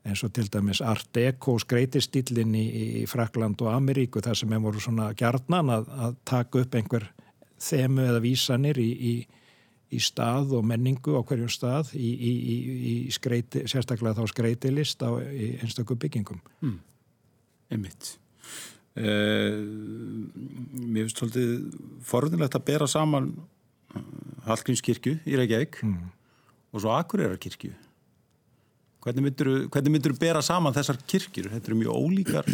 [0.03, 2.65] eins og til dæmis Art Deco skreitistílinn í,
[3.01, 7.07] í Frakland og Ameríku þar sem hefur voru svona gjarnan að, að taka upp einhver
[7.63, 9.15] þemu eða vísanir í, í
[9.93, 16.41] í stað og menningu á hverjum stað í, skreiti, sérstaklega þá skreitilist á einstakku byggingum.
[16.63, 16.79] Mm.
[17.73, 18.13] Einmitt.
[18.93, 19.55] Eh,
[20.85, 21.53] mér finnst svolítið
[22.05, 23.31] forðunlegt að bera saman
[23.95, 24.03] eh,
[24.45, 26.11] Hallgrímskirkju í Reykjavík mm.
[26.73, 27.73] og svo Akureyrakirkju.
[29.03, 31.49] Hvernig myndur þú bera saman þessar kirkjur?
[31.51, 32.51] Þetta eru mjög ólíkar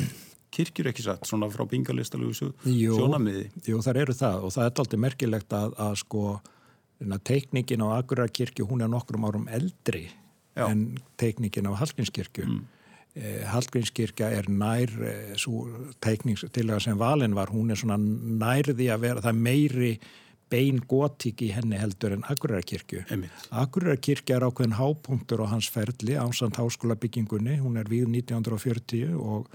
[0.56, 3.50] kirkjur ekki satt, svona frá bingalistalögu sjónamiði.
[3.68, 6.24] Jú, þar eru það og það er alltaf merkilegt að, að sko
[7.28, 10.10] teikningin á Akurarkirkju hún er nokkrum árum eldri
[10.56, 10.68] Já.
[10.68, 12.64] en teikningin á Hallgrímskirkju mm.
[13.20, 15.68] Eh, Hallgrímskirkja er nær eh, svo
[16.04, 19.94] teikningstilega sem valin var, hún er svona nærði að vera það meiri
[20.50, 23.04] bein gotík í henni heldur en Akurarkirkju
[23.54, 29.50] Akurarkirkja er ákveðin hápunktur á hans ferli ásand háskóla byggingunni, hún er við 1940 og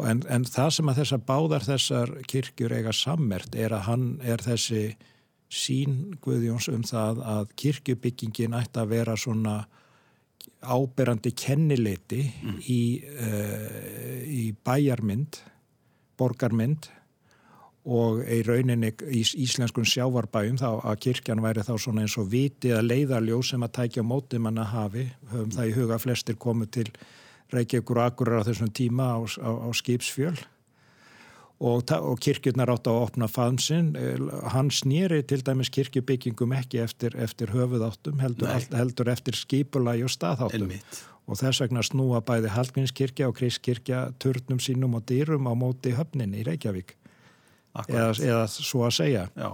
[0.00, 4.40] En, en það sem að þessar báðar þessar kirkjur eiga sammert er að hann er
[4.40, 4.94] þessi
[5.52, 9.56] sín Guðjóns um það að kirkjubyggingin ætti að vera svona
[10.62, 12.58] áberandi kennileiti mm.
[12.70, 15.40] í, uh, í bæjarmynd,
[16.18, 16.90] borgarmynd
[17.82, 22.70] og í rauninni í íslenskun sjávarbæjum þá að kirkjan væri þá svona eins og viti
[22.70, 26.86] að leiðarljó sem að tækja mótið manna hafi, höfum það í huga flestir komið til
[27.52, 30.36] Reykjavík og Akureyra á þessum tíma á, á, á skipsfjöl
[31.62, 33.92] og, og kirkjurnar átt að opna faðmsinn.
[33.98, 40.12] Eh, hann snýri til dæmis kirkjubyggingum ekki eftir, eftir höfuðáttum, heldur, heldur eftir skipulagi og
[40.12, 40.66] staðáttum.
[40.66, 41.02] Elmitt.
[41.30, 46.42] Og þess vegna snúa bæði Hallgrímskirkja og Kriskirkja turnum sínum og dýrum á móti höfninni
[46.42, 46.96] í Reykjavík.
[47.86, 49.28] Eða, eða svo að segja.
[49.38, 49.52] Já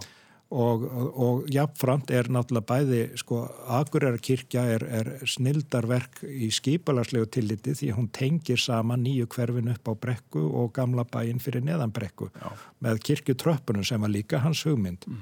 [0.50, 3.42] og, og, jafnframt er náttúrulega bæði sko
[3.78, 9.94] Akureyrakirkja er, er snildarverk í skipalarslegu tilliti því hún tengir saman nýju hverfin upp á
[10.06, 12.48] brekku og gamla bæin fyrir neðan brekku Já.
[12.80, 15.20] með kirkjutröppunum sem var líka hans hugmynd mm.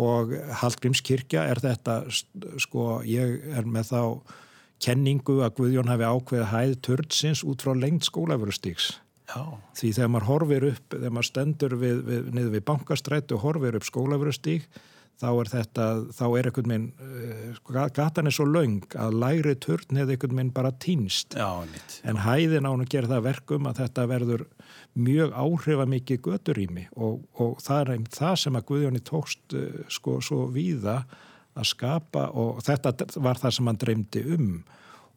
[0.00, 0.32] og
[0.62, 2.00] Hallgrímskirkja er þetta
[2.64, 4.02] sko ég er með þá
[4.82, 8.94] kenningu að Guðjón hafi ákveðið hæð törnsins út frá lengt skólafurustíks
[9.32, 9.44] Já.
[9.78, 13.78] Því þegar maður horfir upp, þegar maður stendur við, við, niður við bankastrættu og horfir
[13.78, 14.66] upp skólafurustík,
[15.22, 20.00] þá er þetta, þá er einhvern minn, uh, gatan er svo laung að læri törn
[20.00, 21.36] hefði einhvern minn bara týnst.
[21.38, 21.98] Já, nýtt.
[22.08, 24.46] En hæðin án að gera það verkum að þetta verður
[24.98, 30.18] mjög áhrifamikið göturými og, og það er einn það sem að Guðjóni tókst uh, sko
[30.24, 31.02] svo víða
[31.52, 34.52] að skapa og þetta var það sem hann dreymdi um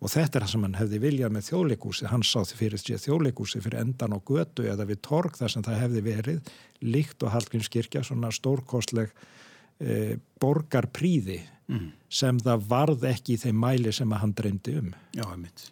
[0.06, 3.62] og þetta er það sem hann hefði viljað með þjóðleikúsi hann sá því fyrir þjóðleikúsi
[3.64, 6.52] fyrir endan og götu eða við torg þar sem það hefði verið
[6.86, 9.14] líkt og Hallgrímskirkja svona stórkostleg
[9.82, 11.40] e, borgarpríði
[11.72, 11.88] mm.
[12.22, 14.94] sem það varð ekki í þeim mæli sem hann dreymdi um.
[15.18, 15.72] Já, einmitt.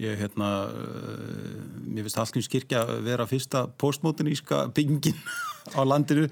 [0.00, 5.20] Ég, hérna, uh, mér finnst Hallgrímskirkja vera fyrsta postmoderníska byggingin
[5.76, 6.30] á landinu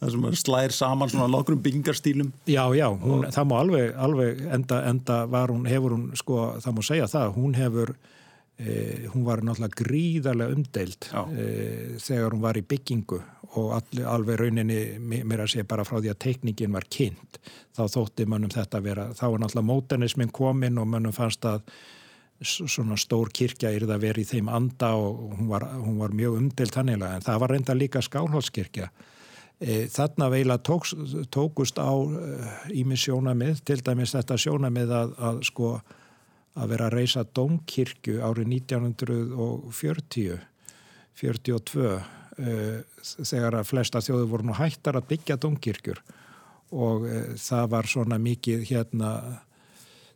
[0.00, 2.30] það sem slæðir saman svona lokrum byggingarstílum.
[2.48, 6.76] Já, já, hún, það má alveg, alveg enda, enda var hún, hefur hún sko, það
[6.78, 7.92] má segja það, hún hefur
[8.60, 14.40] eh, hún var náttúrulega gríðarlega umdeild eh, þegar hún var í byggingu og all, alveg
[14.40, 17.40] rauninni mér að segja bara frá því að teikningin var kynnt,
[17.76, 21.64] þá þótti mannum þetta vera, þá er náttúrulega móternismin komin og mannum fannst að
[22.40, 26.38] svona stór kirkja er það verið í þeim anda og hún var, hún var mjög
[26.38, 28.88] umdeild hannilega en það var reynda líka skálhóllskirkja
[29.60, 30.94] þarna veila tóks,
[31.28, 31.92] tókust á
[32.72, 35.72] ími e, sjónamið, til dæmis þetta sjónamið að, að sko
[36.60, 40.40] að vera að reysa domkirkju árið 1940
[41.20, 41.84] 42
[42.40, 42.54] e,
[43.04, 46.00] þegar að flesta þjóðu voru nú hættar að byggja domkirkjur
[46.70, 49.10] og e, það var svona mikið hérna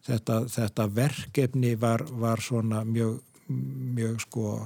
[0.07, 4.57] þetta, þetta verkefni var, var svona mjög, mjög sko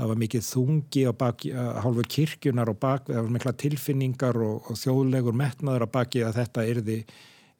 [0.00, 1.50] það var mikið þungi á baki,
[1.84, 6.38] hálfu kirkjunar og baki, það var mikla tilfinningar og, og þjóðlegur metnaður á baki að
[6.40, 6.98] þetta yrði,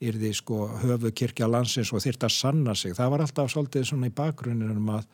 [0.00, 2.96] yrði sko höfu kirkja landsins og þyrta að sanna sig.
[2.96, 5.08] Það var alltaf svolítið svona í bakgrunninum að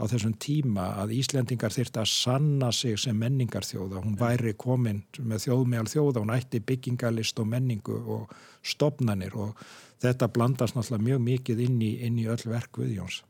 [0.00, 4.00] á þessum tíma að Íslendingar þyrta að sanna sig sem menningarþjóða.
[4.00, 8.32] Hún væri komin með þjóðmeðal þjóða, hún ætti byggingalist og menningu og
[8.64, 9.60] stopnanir og
[10.00, 13.20] þetta blandast náttúrulega mjög mikið inn í, inn í öll verk Guðjóns.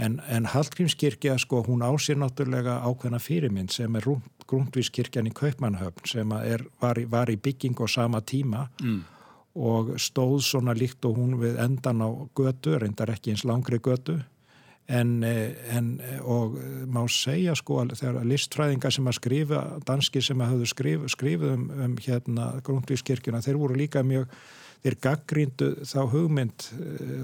[0.00, 4.06] En, en Hallgrímskirkja sko hún ásýr náttúrulega ákveðna fyrirmynd sem er
[4.50, 9.00] Grúndvískirkjan í Kaupmannhöfn sem er, var, var í bygging á sama tíma mm.
[9.60, 14.16] og stóð svona líkt og hún við endan á götu, reyndar ekki eins langri götu
[14.90, 15.90] en, en
[16.26, 16.56] og
[16.90, 21.52] má segja sko að þegar listfræðingar sem að skrifa, danski sem að höfðu skrif, skrifið
[21.54, 24.32] um, um hérna Grundvískirkjuna, þeir voru líka mjög
[24.84, 26.68] þeir gaggríndu þá hugmynd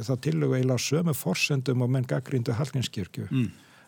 [0.07, 3.29] þá tilögu eiginlega sömu forsendum og menn gaggríndu Hallgrímskirkju.
[3.31, 3.47] Mm.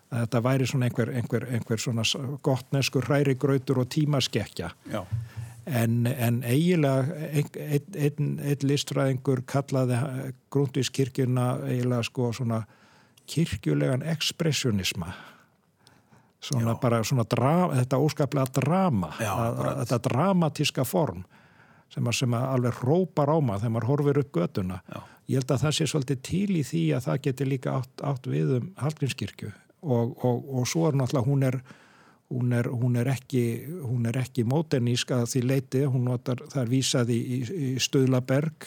[0.09, 2.05] að þetta væri svona einhver, einhver, einhver svona
[2.43, 4.71] gottneskur hræri grautur og tímaskekkja.
[4.89, 5.03] Já.
[5.69, 9.99] En, en eiginlega einn ein, ein, ein listræðingur kallaði
[10.49, 12.63] Grundvískirkjuna eiginlega sko svona
[13.29, 15.13] kirkjulegan ekspressionisma.
[16.41, 16.81] Svona Já.
[16.81, 21.25] bara svona drama, þetta óskaplega drama Já, að, að, þetta dramatíska form
[21.93, 24.81] sem sem að alveg rópar á maður þegar maður horfir upp göduna
[25.29, 28.29] ég held að það sé svolítið til í því að það geti líka átt, átt
[28.29, 29.51] við um Hallgrímskirkju.
[29.79, 31.61] Og, og, og svo er náttúrulega hún er
[32.29, 33.43] hún er, hún er ekki,
[34.21, 38.67] ekki móternísk að því leiti, hún notar, það er vísað í, í, í Stöðlaberg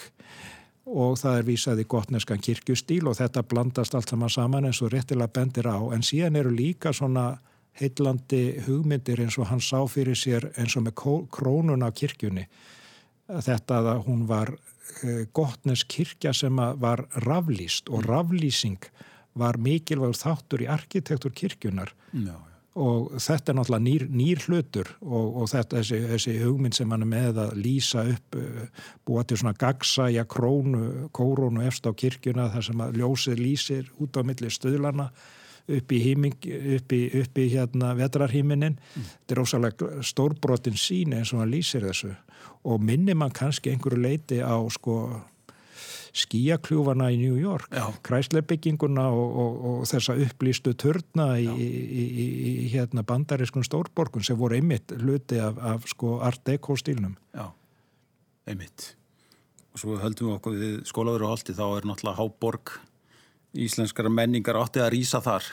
[0.90, 4.90] og það er vísað í gottneskan kirkjustíl og þetta blandast allt saman saman eins og
[4.90, 5.78] réttilega bendir á.
[5.94, 7.36] En síðan eru líka svona
[7.78, 10.98] heitlandi hugmyndir eins og hann sá fyrir sér eins og með
[11.30, 12.48] krónun á kirkjunni
[13.40, 14.54] þetta að hún var
[15.02, 18.90] eh, gottnes kirkja sem var raflýst og raflýsing
[19.38, 22.36] var mikilvægur þáttur í arkitektur kirkjunar Já,
[22.76, 27.04] og þetta er náttúrulega nýr, nýr hlutur og, og þetta, þessi, þessi hugmynd sem hann
[27.04, 28.38] er með að lýsa upp
[29.08, 34.16] búa til svona gagsæja krónu kórónu efst á kirkjuna þar sem að ljósið lýsir út
[34.16, 35.10] á milli stöðlana
[35.70, 36.38] upp í, híming,
[36.78, 39.10] upp í, upp í hérna vetrarhíminin mm.
[39.10, 42.14] þetta er ósalega stórbrotin sín eins og hann lýsir þessu
[42.64, 44.96] og minnir mann kannski einhverju leiti á sko
[46.12, 47.72] skíakljúfana í New York,
[48.04, 54.36] kræslebygginguna og, og, og þessa upplýstu törna í, í, í, í hérna bandarískun stórborgun sem
[54.36, 57.16] voru einmitt hluti af, af sko art deco stílnum.
[57.32, 57.48] Já,
[58.44, 58.92] einmitt.
[59.72, 62.76] Og svo höldum við okkur við skólaður og haldi þá er náttúrulega Háborg
[63.64, 65.48] íslenskara menningar átti að rýsa þar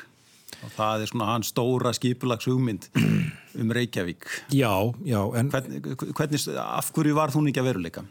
[0.63, 2.89] og það er svona hans stóra skipulags hugmynd
[3.61, 4.27] um Reykjavík.
[4.53, 4.73] Já,
[5.05, 5.21] já.
[5.39, 5.51] En...
[5.51, 5.77] Hvern,
[6.17, 8.05] hvernig, af hverju var þú ekki að veruleika?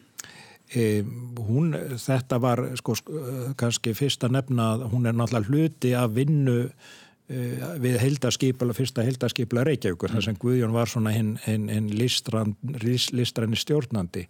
[0.68, 1.02] E,
[1.48, 2.96] hún, þetta var sko
[3.56, 7.46] kannski fyrsta nefna að hún er náttúrulega hluti að vinnu e,
[7.80, 10.18] við heildaskipala, fyrsta heildaskipala Reykjavíkur, mm.
[10.18, 14.26] þar sem Guðjón var svona hinn hin, hin listræni stjórnandi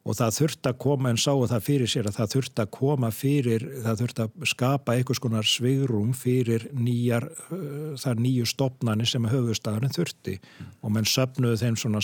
[0.00, 3.10] og það þurfti að koma en sáu það fyrir sér að það þurfti að koma
[3.12, 7.26] fyrir, það þurfti að skapa einhvers konar svigrum fyrir nýjar,
[8.00, 10.70] þar nýju stopnani sem höfustæðurinn þurfti mm.
[10.80, 12.00] og menn söpnuðu þeim svona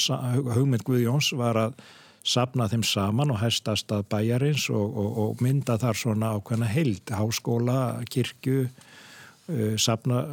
[0.53, 1.81] hugmynd Guðjóns var að
[2.27, 7.05] sapna þeim saman og hæstast að bæjarins og, og, og mynda þar svona ákveðna heild,
[7.15, 7.81] háskóla,
[8.11, 10.25] kirkju uh, sapna,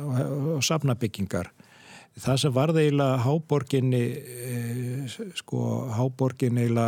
[0.57, 1.51] og sapnabyggingar.
[2.23, 6.87] Það sem var þeila háborginni, uh, sko háborginni eila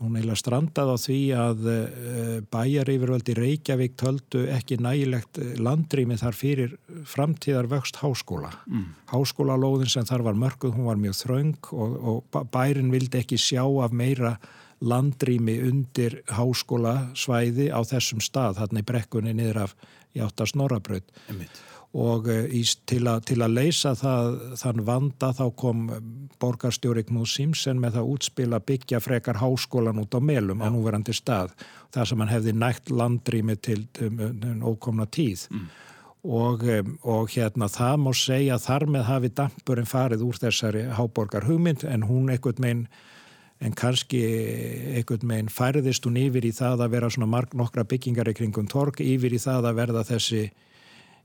[0.00, 6.16] hún eiginlega strandað á því að eh, bæjar yfirvöldi Reykjavík töldu ekki nægilegt eh, landrými
[6.20, 6.74] þar fyrir
[7.08, 8.52] framtíðar vöxt háskóla.
[8.66, 8.88] Mm.
[9.12, 13.64] Háskólalóðin sem þar var mörguð, hún var mjög þraung og, og bærin vildi ekki sjá
[13.84, 14.36] af meira
[14.80, 19.76] landrými undir háskólasvæði á þessum stað, þarna í brekkunni niður af
[20.16, 21.12] í áttast Norrabraut.
[21.28, 25.84] Emitt og eh, í, til, a, til að leysa það, þann vanda þá kom
[26.42, 31.56] borgarstjóri Knúð Simsen með það útspila byggja frekar háskólan út á melum á núverandi stað
[31.90, 33.82] þar sem hann hefði nægt landrými til
[34.62, 35.66] ókomna tíð mm.
[36.30, 36.66] og,
[37.02, 42.06] og hérna það má segja þar með hafi dampurinn farið úr þessari háborgar hugmynd en
[42.06, 42.86] hún ekkert meginn
[43.60, 44.22] en kannski
[44.96, 48.70] einhvern veginn færðist hún yfir í það að vera svona marg nokkra byggingar í kringum
[48.70, 50.46] tork, yfir í það að verða þessi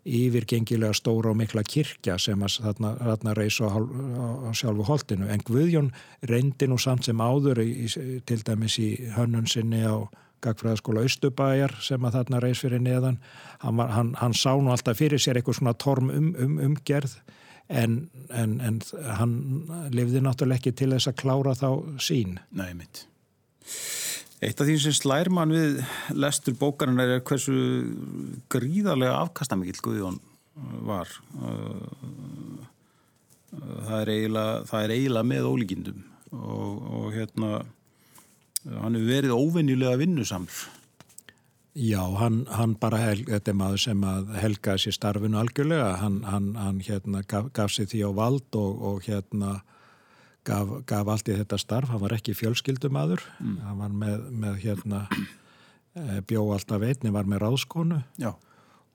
[0.05, 3.79] yfirgengilega stóra og mikla kirkja sem að þarna, þarna reysa á,
[4.45, 5.89] á sjálfu holdinu en Guðjón
[6.29, 7.87] reyndi nú samt sem áður í,
[8.25, 10.05] til dæmis í hönnun sinni á
[10.45, 13.17] Gagfræðaskóla Östubæjar sem að þarna reys fyrir neðan.
[13.63, 17.17] Hann, var, hann, hann sá nú alltaf fyrir sér eitthvað svona torm um, um, umgerð
[17.67, 17.97] en,
[18.29, 18.79] en, en
[19.17, 19.35] hann
[19.95, 23.07] lifði náttúrulega ekki til þess að klára þá sín Nei mitt
[24.43, 25.79] Eitt af því sem slær mann við
[26.11, 27.55] lestur bókarinnar er hversu
[28.51, 30.19] gríðarlega afkastamikill Guðjón
[30.87, 31.11] var.
[31.39, 32.65] Uh,
[33.55, 36.03] það er eiginlega, það er eiginlega með ólíkindum
[36.35, 37.51] og, og hérna
[38.65, 40.65] hann hefur verið óvenjulega vinnusamr.
[41.75, 44.03] Já, hann, hann bara, hel, þetta er maður sem
[44.39, 48.85] helgaði sér starfinu algjörlega, hann, hann, hann hérna gaf, gaf sér því á vald og,
[48.89, 49.57] og hérna
[50.45, 53.57] gaf, gaf allt í þetta starf, hann var ekki fjölskyldumadur, mm.
[53.65, 55.05] hann var með, með hérna,
[55.97, 58.33] eh, bjó alltaf einni, var með ráðskonu Já.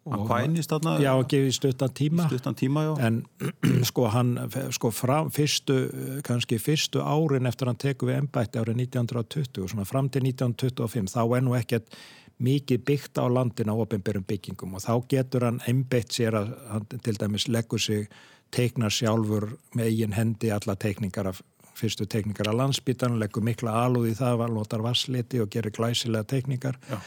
[0.09, 0.94] Hann kvænist þarna?
[0.96, 2.24] Já, gefið stuttan tíma.
[2.30, 2.92] Stuttan tíma, já.
[3.05, 3.18] En
[3.90, 4.32] sko hann,
[4.72, 5.76] sko fram, fyrstu,
[6.24, 11.36] kannski fyrstu árin eftir hann teku við ennbætti árið 1920, svona fram til 1925, þá
[11.36, 12.01] er nú ekkert
[12.40, 16.86] mikið byggt á landin á ofinbjörnum byggingum og þá getur hann ennbætt sér að hann
[17.05, 18.09] til dæmis leggur sig
[18.55, 21.42] teiknar sjálfur með eigin hendi alla teikningar af
[21.80, 26.78] fyrstu teikningar að landsbytarn, leggur mikla alúð í það, notar vassliti og gerir glæsilega teikningar.
[26.90, 26.98] Já.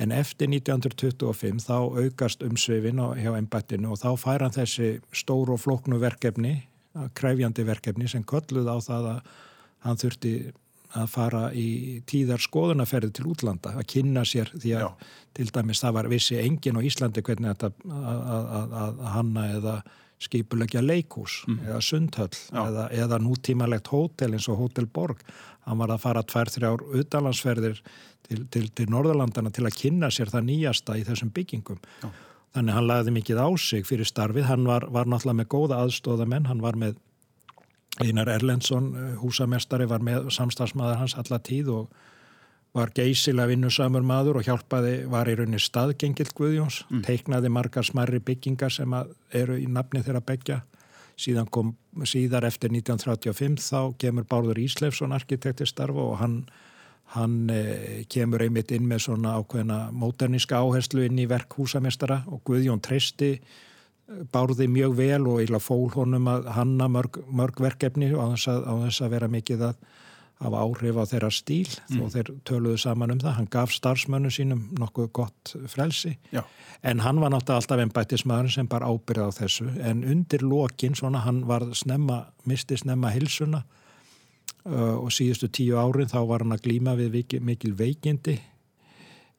[0.00, 5.62] En eftir 1925 þá aukast umsveifin hjá ennbættinu og þá fær hann þessi stóru og
[5.64, 6.60] floknu verkefni,
[7.18, 9.30] kræfjandi verkefni sem kolluð á það að
[9.86, 10.34] hann þurfti
[10.98, 14.88] að fara í tíðar skoðunaferði til útlanda, að kynna sér því að Já.
[15.38, 17.70] til dæmis það var vissi engin á Íslandi hvernig þetta
[18.80, 19.76] að hanna eða
[20.20, 21.60] skipulegja leikús mm.
[21.68, 25.22] eða sundhöll eða, eða nútímalegt hótel eins og Hótel Borg.
[25.64, 27.80] Hann var að fara tvær, þrjár utalansferðir
[28.28, 31.80] til, til, til Norðurlandana til að kynna sér það nýjasta í þessum byggingum.
[32.02, 32.10] Já.
[32.50, 34.48] Þannig hann lagði mikið á sig fyrir starfið.
[34.48, 36.48] Hann var, var náttúrulega með góða aðstóðamenn.
[36.50, 36.98] Hann var með
[38.00, 38.90] Einar Erlendsson,
[39.20, 42.00] húsamestari, var með samstagsmaður hans alla tíð og
[42.76, 47.02] var geysilega vinnusamur maður og hjálpaði, var í rauninni staðgengilt Guðjóns, mm.
[47.06, 48.94] teiknaði margar smarri byggingar sem
[49.34, 50.60] eru í nafni þeirra begja.
[51.20, 51.74] Síðan kom,
[52.08, 56.36] síðar eftir 1935 þá kemur Bárður Ísleifsson arkitekti starfa og hann,
[57.16, 62.44] hann eh, kemur einmitt inn með svona ákveðina móterníska áherslu inn í verk húsamestara og
[62.46, 68.30] Guðjón treysti eh, Bárði mjög vel og fól honum að hanna mörg, mörg verkefni á
[68.30, 69.84] þess að, á þess að vera mikið að
[70.40, 71.96] af áhrif á þeirra stíl mm.
[71.96, 73.36] þó þeir töluðu saman um það.
[73.36, 76.42] Hann gaf starfsmönnu sínum nokkuð gott frelsi Já.
[76.82, 80.96] en hann var náttúrulega alltaf einn bættismæður sem bara ábyrða á þessu en undir lokin
[80.96, 83.62] svona hann var snemma, misti snemma hilsuna
[84.64, 88.38] uh, og síðustu tíu árin þá var hann að glýma við mikil veikindi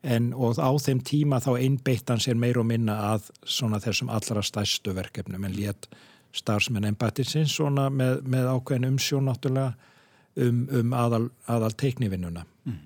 [0.01, 4.09] en og á þeim tíma þá einbeitt hann sér meir og minna að svona þessum
[4.09, 5.89] allra stæstu verkefnum en létt
[6.33, 9.89] starfsmenn einbættisins svona með, með ákveðin umsjón náttúrulega
[10.35, 12.45] um, um aðal, aðal teiknivinnuna.
[12.67, 12.79] Mm.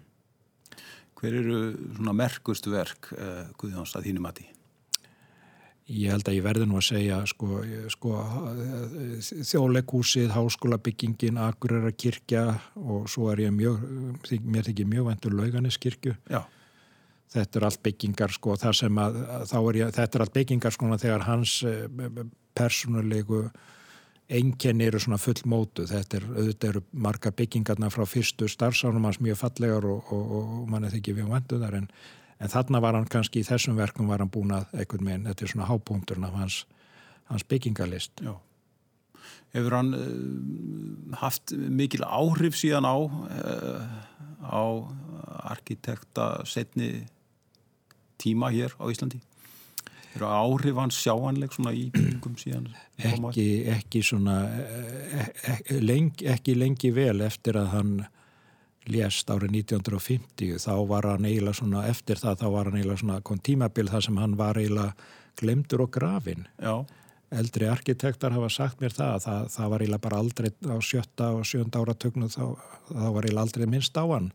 [1.16, 1.62] Hver eru
[1.96, 4.50] svona merkustu verk uh, Guðjóns að þínum aði?
[5.86, 7.60] Ég held að ég verði nú að segja sko,
[7.93, 8.16] sko
[9.22, 12.46] þjóðleikúsið, háskólabyggingin, Akureyra kirkja
[12.82, 13.84] og svo er ég mjög,
[14.41, 16.16] mér þykir mjög vendur lauganiskirkju.
[16.26, 16.41] Já.
[17.36, 19.22] Þetta er allt byggingar sko, þar sem að,
[19.52, 21.86] þá er ég, þetta er allt byggingar sko þegar hans eh,
[24.30, 29.19] enkenni eru svona full mótu þetta er, auðvitað eru marga byggingarna frá fyrstu starfsánum hans
[29.21, 31.91] mjög fallegar og, og, og mann er þykki við vandu þar en,
[32.41, 35.45] en þarna var hann kannski í þessum verkum var hann búin að einhvern veginn, þetta
[35.45, 36.63] er svona hápunkturna hans,
[37.30, 38.34] hans byggingalist Já.
[39.55, 43.86] Hefur hann uh, haft mikil áhrif síðan á uh,
[44.45, 44.63] á
[45.53, 47.05] arkitekta setni
[48.21, 49.21] tíma hér á Íslandi?
[50.16, 52.68] Eru áhrif hans sjáanleg svona í byggum síðan?
[52.97, 54.41] Ekki, ekki svona
[55.51, 57.95] ekki lengi, ekki lengi vel eftir að hann
[58.91, 63.22] lést árið 1950 þá var hann eiginlega svona eftir það þá var hann eiginlega svona
[63.26, 64.93] kontímabil þar sem hann var eiginlega
[65.41, 66.86] glemdur og grafin Já.
[67.34, 71.49] eldri arkitektar hafa sagt mér það það, það var eiginlega bara aldrei á sjötta og
[71.49, 72.45] sjönda áratögnu þá,
[72.91, 74.30] þá var eiginlega aldrei minnst á hann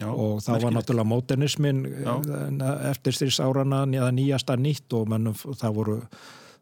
[0.00, 5.34] Já, og þá var náttúrulega móternismin eh, eftir styrst árana eða nýjasta nýtt og mannum,
[5.36, 5.96] það voru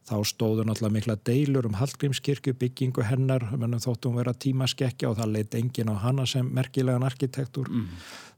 [0.08, 5.34] þá stóðu náttúrulega mikla deilur um Hallgrímskirkju byggingu hennar mannum þóttum vera tímaskekkja og það
[5.36, 7.68] leitt engin á hana sem merkilegan arkitektur.
[7.68, 7.92] Mm.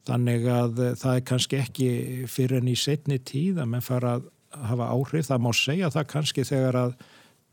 [0.09, 1.88] þannig að eh, það er kannski ekki
[2.28, 4.28] fyrir enn í setni tíð að menn fara að
[4.66, 6.94] hafa áhrif, það má segja það kannski þegar að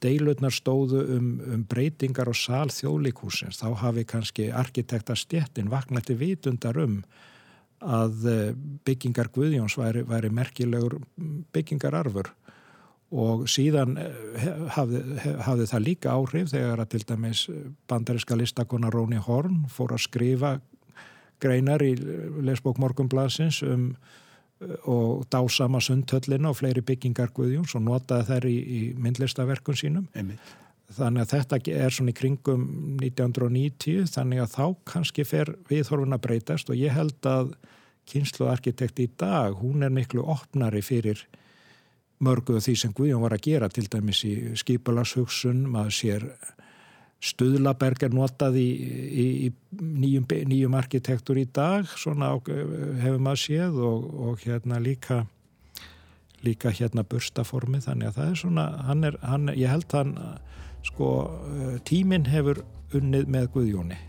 [0.04, 7.02] deilurnar stóðu um, um breytingar og sál þjóðlíkúsins, þá hafi kannski arkitektastjettin vaknætti vitundar um
[7.84, 8.52] að eh,
[8.88, 10.98] byggingar Guðjóns væri, væri merkilegur
[11.54, 12.32] byggingararfur
[13.12, 15.02] og síðan eh, hafði,
[15.46, 17.44] hafði það líka áhrif þegar að til dæmis
[17.88, 20.56] bandariska listakona Róni Horn fór að skrifa
[21.42, 21.94] greinar í
[22.42, 23.92] lesbók Morgunblasins um
[24.90, 30.42] og dásama sundhöllina og fleiri byggingar Guðjóns og notaði þær í, í myndlistaverkun sínum Einmitt.
[30.96, 32.68] Þannig að þetta er svona í kringum
[33.02, 37.52] 1990 þannig að þá kannski fer viðhorfuna breytast og ég held að
[38.08, 41.26] kynsluarkitekt í dag hún er miklu opnari fyrir
[42.24, 46.30] mörgu af því sem Guðjón var að gera til dæmis í skipulashugsun maður sér
[47.28, 53.80] Stuðlaberg er notað í, í, í nýjum, nýjum arkitektur í dag svona hefur maður séð
[53.90, 55.24] og, og hérna líka
[56.46, 60.14] líka hérna burstaformi þannig að það er svona hann er, hann, ég held hann
[60.88, 62.64] sko eh, tíminn hefur
[62.96, 64.00] unnið með Guðjóni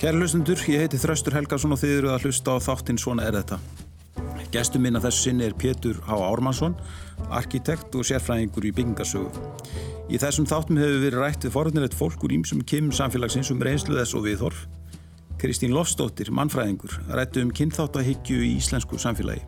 [0.00, 3.36] Kæra hlustendur, ég heiti Þraustur Helgarsson og þið eru að hlusta á þáttinn Svona er
[3.36, 3.58] þetta.
[4.50, 6.16] Gestur minn að þessu sinni er Pétur H.
[6.26, 6.74] Ármannsson,
[7.30, 9.30] arkitekt og sérfræðingur í byggingasögu.
[10.10, 13.94] Í þessum þáttum hefur verið rætt við forunilegt fólk úr ímsum kymum samfélagsins um reynslu
[13.94, 14.64] þess og viðhorf.
[15.38, 19.46] Kristín Lofsdóttir, mannfræðingur, rættu um kynþáttahyggju í íslensku samfélagi.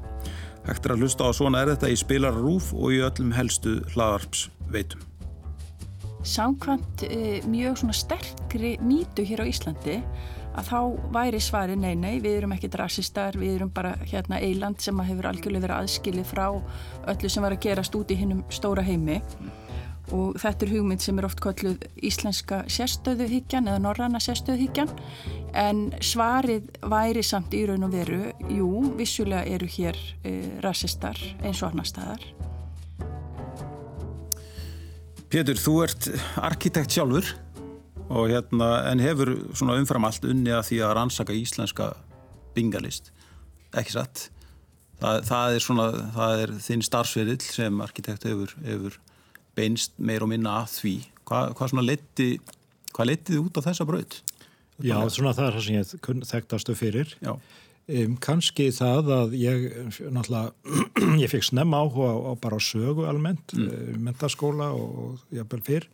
[0.68, 4.46] Hægt er að hlusta á Svona er þetta í spilarrúf og í öllum helstu hlaðarps
[4.70, 5.02] veitum.
[6.22, 9.98] Samkvæmt e, mjög sterkri mýtu hér á Íslandi
[10.52, 10.78] að þá
[11.14, 15.30] væri svari nei, nei, við erum ekki drassistar, við erum bara hérna eiland sem hefur
[15.30, 16.46] algjörlega verið aðskilið frá
[17.12, 19.20] öllu sem var að gerast út í hinnum stóra heimi.
[20.12, 24.90] Og þetta er hugmynd sem er oft kolluð íslenska sérstöðuhyggjan eða norranna sérstöðuhyggjan.
[25.56, 29.96] En svarið væri samt í raun og veru, jú, vissulega eru hér
[30.26, 30.34] e,
[30.64, 32.26] rassistar eins og annar staðar.
[35.32, 36.10] Pétur, þú ert
[36.44, 37.30] arkitekt sjálfur
[38.12, 41.92] og hérna, en hefur svona umfram allt unni að því að rannsaka íslenska
[42.56, 43.10] bingalist,
[43.72, 44.26] ekki satt?
[45.00, 48.98] Það, það er svona það er þinn starfsverill sem arkitekt hefur, hefur
[49.56, 50.94] beinst meir og minna að því.
[51.26, 52.28] Hva, hvað svona leti
[52.92, 54.20] hvað letið út á þessa braut?
[54.82, 57.16] Já, svona það er það sem ég þekktastu fyrir.
[57.22, 57.34] Já.
[57.92, 59.64] Um, kannski það að ég
[60.14, 60.52] náttúrulega,
[61.24, 63.66] ég fikk snemma áhuga á, á bara sögu almennt, mm.
[63.72, 65.88] Eh, mentaskóla og jafnvel fyrr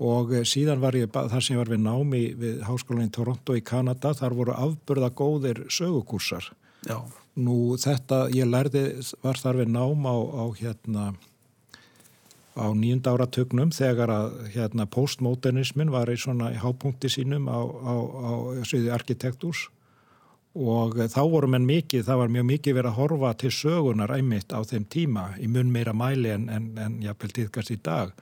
[0.00, 3.56] og eh, síðan var ég, þar sem ég var við námi við Háskólan í Toronto
[3.56, 6.50] í Kanada, þar voru afbörða góðir sögukúrsar.
[6.88, 7.02] Já.
[7.40, 8.84] Nú þetta, ég lærði,
[9.22, 11.04] var þar við nám á, á hérna,
[12.56, 18.32] á nýjunda áratögnum þegar að hérna postmodernismin var í svona hápunkti sínum á, á, á
[18.66, 19.68] sviði arkitektúrs
[20.56, 24.16] og eh, þá voru menn mikið, það var mjög mikið verið að horfa til sögunar
[24.16, 28.16] æmitt á þeim tíma í mun meira mæli en, en, en jáfnvel tíðkast í dag.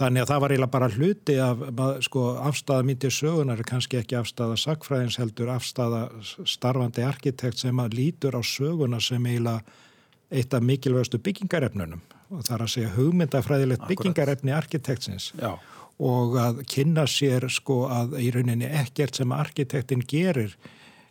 [0.00, 1.62] Þannig að það var eiginlega bara hluti af,
[2.06, 6.00] sko, afstæða mín til sögunar er kannski ekki afstæða sakfræðins heldur, afstæða
[6.48, 9.60] starfandi arkitekt sem að lítur á sögunar sem eiginlega
[10.30, 12.00] eitt af mikilvægastu byggingarefnunum.
[12.30, 15.52] Og það er að segja hugmyndafræðilegt byggingarefni arkitektsins Já.
[15.98, 20.54] og að kynna sér sko að í rauninni ekkert sem arkitektin gerir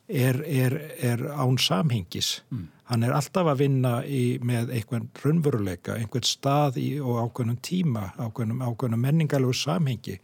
[0.08, 2.40] er, er, er án samhengis.
[2.50, 7.60] Mm hann er alltaf að vinna í, með einhvern raunveruleika, einhvern stað í, og ákveðnum
[7.66, 10.18] tíma, ákveðnum, ákveðnum menningalegu samhengi.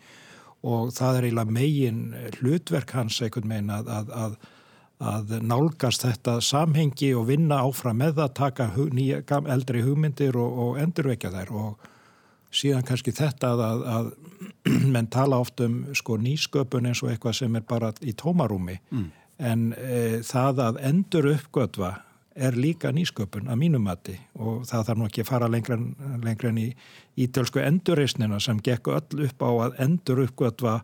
[0.65, 1.99] Og það er eiginlega megin
[2.39, 4.37] hlutverk hans einhvern megin að, að, að,
[5.11, 9.21] að nálgast þetta samhengi og vinna áfram með það, taka hug, nýja,
[9.53, 11.51] eldri hugmyndir og, og endurvekja þær.
[11.53, 11.91] Og
[12.55, 14.09] síðan kannski þetta að
[14.95, 18.79] menn tala oft um sko, nýsköpun eins og eitthvað sem er bara í tómarúmi.
[18.89, 19.05] Mm.
[19.35, 21.89] en e, það að endur uppgötva
[22.35, 25.77] er líka nýsköpun að mínumati og það þarf nú ekki að fara lengra,
[26.49, 26.67] en í
[27.23, 30.75] ítölsku endurreysnina sem gekk öll upp á að endur uppgötva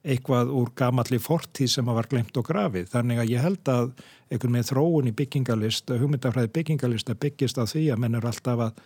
[0.00, 2.88] eitthvað úr gamalli fortíð sem var glemt og grafið.
[2.92, 3.90] Þannig að ég held að
[4.30, 8.64] einhvern með þróun í byggingalist, hugmyndafræði byggingalist að byggist að því að menn er alltaf
[8.68, 8.80] að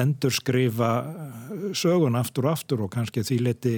[0.00, 0.90] endur skrifa
[1.74, 3.76] sögun aftur og aftur og kannski því leti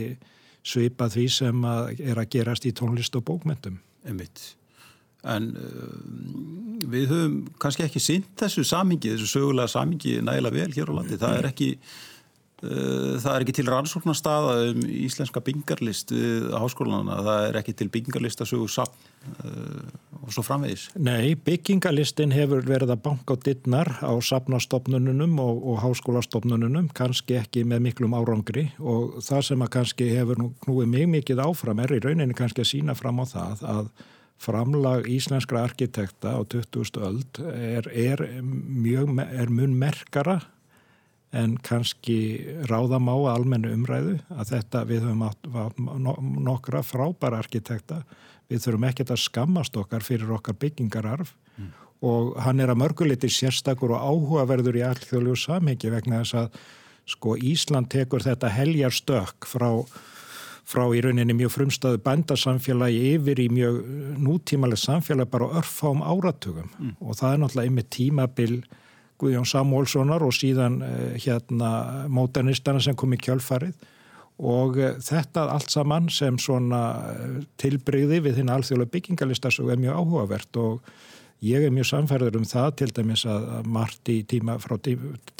[0.64, 3.80] svipa því sem að er að gerast í tónlist og bókmyndum.
[4.08, 4.61] Emmitt
[5.30, 10.90] en uh, við höfum kannski ekki synt þessu samingi, þessu sögulega samingi nægilega vel hér
[10.90, 16.50] á landi, það er ekki uh, það er ekki til rannsóknarstaða um íslenska byngarlist við
[16.58, 19.06] háskólanana, það er ekki til byngarlist að sögu samt
[19.46, 19.92] uh,
[20.22, 20.86] og svo framvegis.
[21.02, 27.64] Nei, byggingarlistin hefur verið að banka á dittnar á sapnastofnununum og, og háskólastofnununum, kannski ekki
[27.66, 28.68] með miklum árangri.
[28.78, 32.62] Og það sem að kannski hefur nú, nú mjög mikið áfram er í rauninni kannski
[32.62, 33.92] að sína fram á það að
[34.42, 36.98] framlag íslenskra arkitekta á 20.
[37.02, 40.40] öld er, er, mjög, er mun merkara
[41.32, 45.48] en kannski ráðam á almennu umræðu að þetta við höfum átt,
[46.44, 48.02] nokkra frábæra arkitekta,
[48.52, 51.72] við þurfum ekkert að skammast okkar fyrir okkar byggingararf mm.
[52.04, 56.62] og hann er að mörguliti sérstakur og áhugaverður í allþjóðlegu samhengi vegna þess að
[57.12, 59.70] sko Ísland tekur þetta heljar stök frá
[60.72, 63.80] frá í rauninni mjög frumstaðu bændasamfélagi yfir í mjög
[64.22, 66.94] nútímaleg samfélag bara örfám áratugum mm.
[67.00, 68.62] og það er náttúrulega einmitt tímabil
[69.22, 71.72] Guðjón Samúlssonar og síðan eh, hérna
[72.10, 73.76] móternistana sem kom í kjölfarið
[74.42, 80.00] og eh, þetta allt saman sem svona eh, tilbreyði við þinn alþjóðlega byggingalista er mjög
[80.00, 80.94] áhugavert og
[81.42, 84.76] Ég er mjög samfærður um það til dæmis að margt í tíma, frá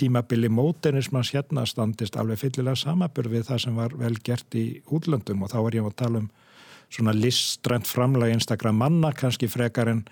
[0.01, 5.45] tímabili mótenismans hérna standist alveg fyllilega samabur við það sem var vel gert í útlöndum
[5.47, 6.27] og þá er ég að tala um
[6.93, 10.03] svona listrænt framlega einstakra manna, kannski frekar en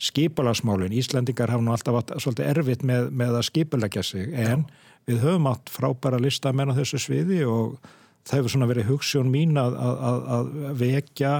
[0.00, 0.96] skipilagsmálin.
[0.96, 4.80] Íslandingar hafa nú alltaf átt svolítið erfitt með, með að skipilegja sig en Já.
[5.12, 7.76] við höfum átt frábæra listamenn á þessu sviði og
[8.24, 11.36] það hefur svona verið hugssjón mín að, að, að vekja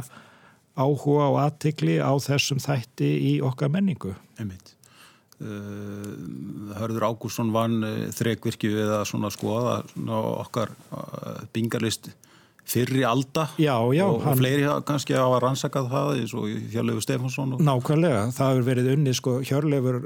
[0.74, 4.14] áhuga og aðtikli á þessum þætti í okkar menningu.
[4.38, 4.74] Einmitt.
[5.44, 6.14] Uh,
[6.78, 12.12] Hörður Ágúrsson vann uh, þrekvirkju eða svona skoða svona okkar uh, bingarlist
[12.64, 17.04] fyrri alda já, já, og, og fleiri kannski á að rannsaka það eins og Hjörlefur
[17.04, 17.64] Stefánsson og...
[17.64, 19.98] Nákvæmlega, það hefur verið unnið sko Hjörlefur,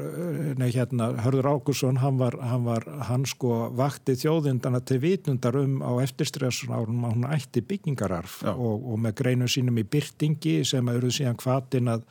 [0.59, 5.79] nei hérna Hörður Ágúrsson, hann var, hann var hann sko vakti þjóðindana til vitundar um
[5.87, 11.01] á eftirstressunárunum að hún ætti byggingararf og, og með greinu sínum í byrtingi sem að
[11.03, 12.09] eruð síðan hvatin að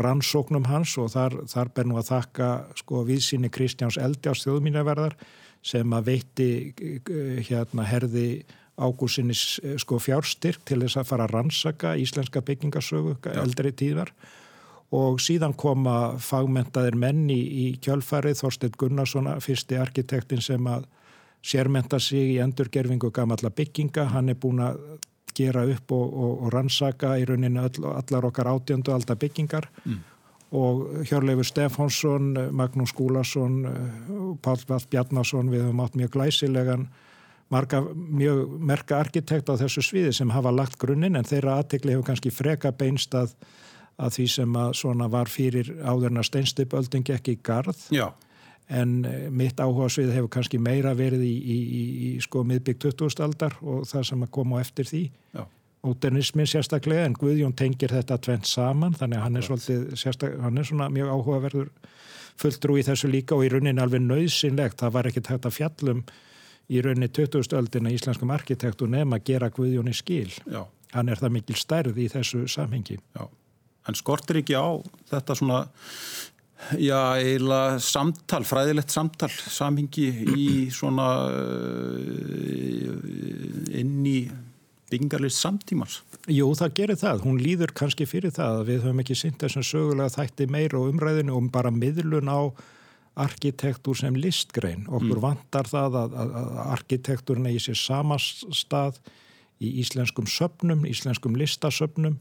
[0.00, 2.48] rannsóknum hans og þar, þar ber nú að þakka
[2.78, 5.16] sko viðsýni Kristjáns Eldjárs þjóðmínaverðar
[5.66, 8.28] sem að veitti eh, hérna herði
[8.80, 14.12] ágúsinis eh, sko fjárstyrk til þess að fara að rannsaka íslenska byggingasögu eldri tíðar.
[14.90, 20.88] Og síðan koma fagmentaðir menni í kjölfarið Þorstein Gunnarsson, fyrsti arkitektin sem að
[21.46, 24.80] sérmenta sig í endurgerfingu gamalla bygginga, hann er búin að
[25.36, 29.70] gera upp og, og, og rannsaka í rauninu all, allar okkar átjöndu alltaf byggingar.
[29.84, 30.00] Mm.
[30.50, 33.66] og Hjörleifur Stefánsson, Magnús Skúlason
[34.42, 36.88] Pál Vall Bjarnason við höfum átt mjög glæsilegan
[37.50, 42.08] marga mjög merka arkitekt á þessu sviði sem hafa lagt grunninn en þeirra aðtekli hefur
[42.10, 43.34] kannski freka beinst að,
[43.98, 48.10] að því sem að svona var fyrir áðurna steinstipölding ekki í garð Já
[48.70, 52.78] en eh, mitt áhuga svið hefur kannski meira verið í, í, í, í sko miðbygg
[52.86, 53.22] 20.
[53.26, 55.02] aldar og það sem að koma á eftir því
[55.34, 55.42] Já.
[55.80, 60.68] Óternismin sérstaklega en Guðjón tengir þetta tvent saman þannig að hann er, svolítið, hann er
[60.68, 61.70] svona mjög áhugaverður
[62.40, 66.04] fulltrú í þessu líka og í rauninni alveg nöðsynlegt það var ekkert hægt að fjallum
[66.70, 67.56] í rauninni 20.
[67.58, 70.64] aldina íslenskum arkitektur nefn að gera Guðjóni skil Já.
[70.94, 73.24] hann er það mikil stærð í þessu samhengi Já.
[73.88, 74.78] En skortir ekki á
[75.10, 75.62] þetta svona
[76.76, 80.06] Já, eiginlega samtal, fræðilegt samtal, samhengi
[80.36, 80.48] í
[80.78, 82.90] svona uh,
[83.80, 84.18] inn í
[84.90, 86.00] byggingarlist samtímans.
[86.30, 87.22] Jú, það gerir það.
[87.24, 90.90] Hún líður kannski fyrir það að við höfum ekki synt þessum sögulega þætti meira og
[90.92, 92.40] umræðinu og um bara miðlun á
[93.20, 94.86] arkitektur sem listgrein.
[94.88, 95.24] Okkur mm.
[95.24, 99.00] vantar það að, að, að arkitekturinn eigi sér samastað
[99.60, 102.18] í íslenskum söpnum, íslenskum listasöpnum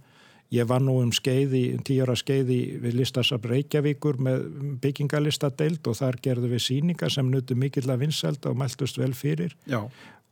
[0.50, 4.45] Ég var nú um skeiði, um tíara skeiði við listasab Reykjavíkur með
[4.82, 9.54] byggingalistadeild og þar gerðu við síningar sem nutu mikill að vinsælda og mæltust vel fyrir
[9.70, 9.84] Já.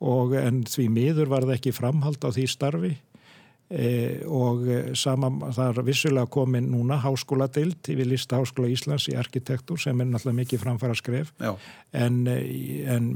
[0.02, 2.92] og en því miður var það ekki framhald á því starfi
[3.70, 4.66] e, og
[4.98, 10.42] sama, það er vissulega komin núna háskóladeild við Listaháskóla Íslands í arkitektur sem er náttúrulega
[10.42, 11.34] mikið framfara skref
[11.92, 13.14] en, en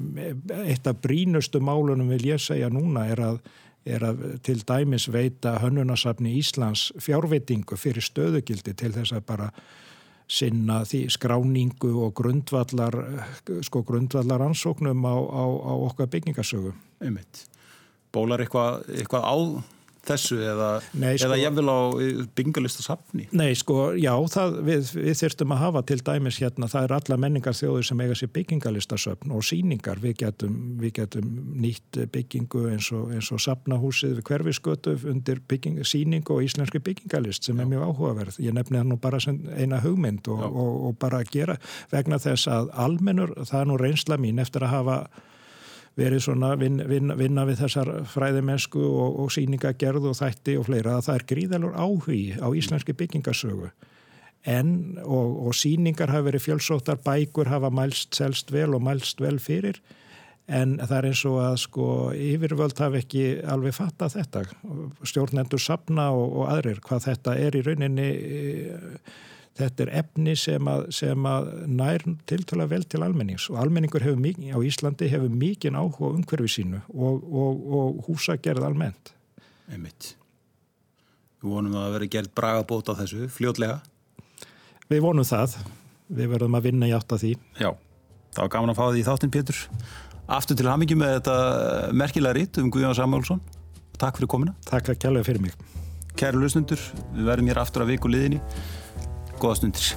[0.65, 3.43] eitt af brínustu málunum vil ég segja núna er að
[3.85, 9.47] er að til dæmis veita hönnunasafni Íslands fjárveitingu fyrir stöðugildi til þess að bara
[10.31, 12.95] sinna því skráningu og grundvallar,
[13.65, 16.71] sko grundvallar ansóknum á, á, á okkar byggingasögu.
[18.13, 19.35] Bólar eitthvað, eitthvað á
[20.07, 21.79] þessu eða, Nei, sko, eða jæfnvel á
[22.37, 23.27] byggingalista-safni?
[23.37, 27.17] Nei, sko, já, það, við, við þyrstum að hafa til dæmis hérna, það er alla
[27.21, 31.31] menningar þjóður sem eiga sér byggingalista-safn og síningar, við getum, við getum
[31.61, 37.45] nýtt byggingu eins og, eins og safnahúsið við hverfiskötu undir bygging, síningu og íslenski byggingalist
[37.45, 37.63] sem já.
[37.65, 38.39] er mjög áhugaverð.
[38.41, 41.59] Ég nefni það nú bara sem eina hugmynd og, og, og bara gera
[41.93, 44.97] vegna þess að almennur, það er nú reynsla mín eftir að hafa
[45.99, 50.97] verið svona vin, vin, vinna við þessar fræðimennsku og, og síningagerð og þætti og fleira
[50.97, 53.71] að það er gríðalur áhugi á íslenski byggingasögu
[54.49, 59.37] en og, og síningar hafa verið fjölsóttar, bækur hafa mælst selst vel og mælst vel
[59.39, 59.81] fyrir
[60.51, 64.45] en það er eins og að sko yfirvöld hafi ekki alveg fattað þetta
[65.07, 68.09] stjórnendur sapna og, og aðrir hvað þetta er í rauninni
[69.59, 74.21] Þetta er efni sem að, sem að nær tiltala vel til almennings og almenningur hefur
[74.23, 79.11] mikið, á Íslandi hefur mikið áhuga umhverfi sínu og, og, og húsa gerð almennt.
[79.71, 80.13] Einmitt.
[81.41, 83.81] Við vonum að það veri gerð braga bót á þessu, fljótlega.
[84.91, 85.57] Við vonum það.
[86.11, 87.35] Við verðum að vinna í átt af því.
[87.59, 87.71] Já,
[88.35, 89.61] það var gaman að fá því þáttinn Pétur.
[90.31, 91.35] Aftur til hamingi með þetta
[91.97, 93.41] merkilega ritt um Guðjón Samálsson.
[93.99, 94.55] Takk fyrir komina.
[94.67, 95.55] Takk að kjærlega fyrir mig.
[96.19, 96.83] Kæru lusnundur,
[97.15, 98.39] við verðum hér aftur að viku liðinni
[99.41, 99.91] góða stundir.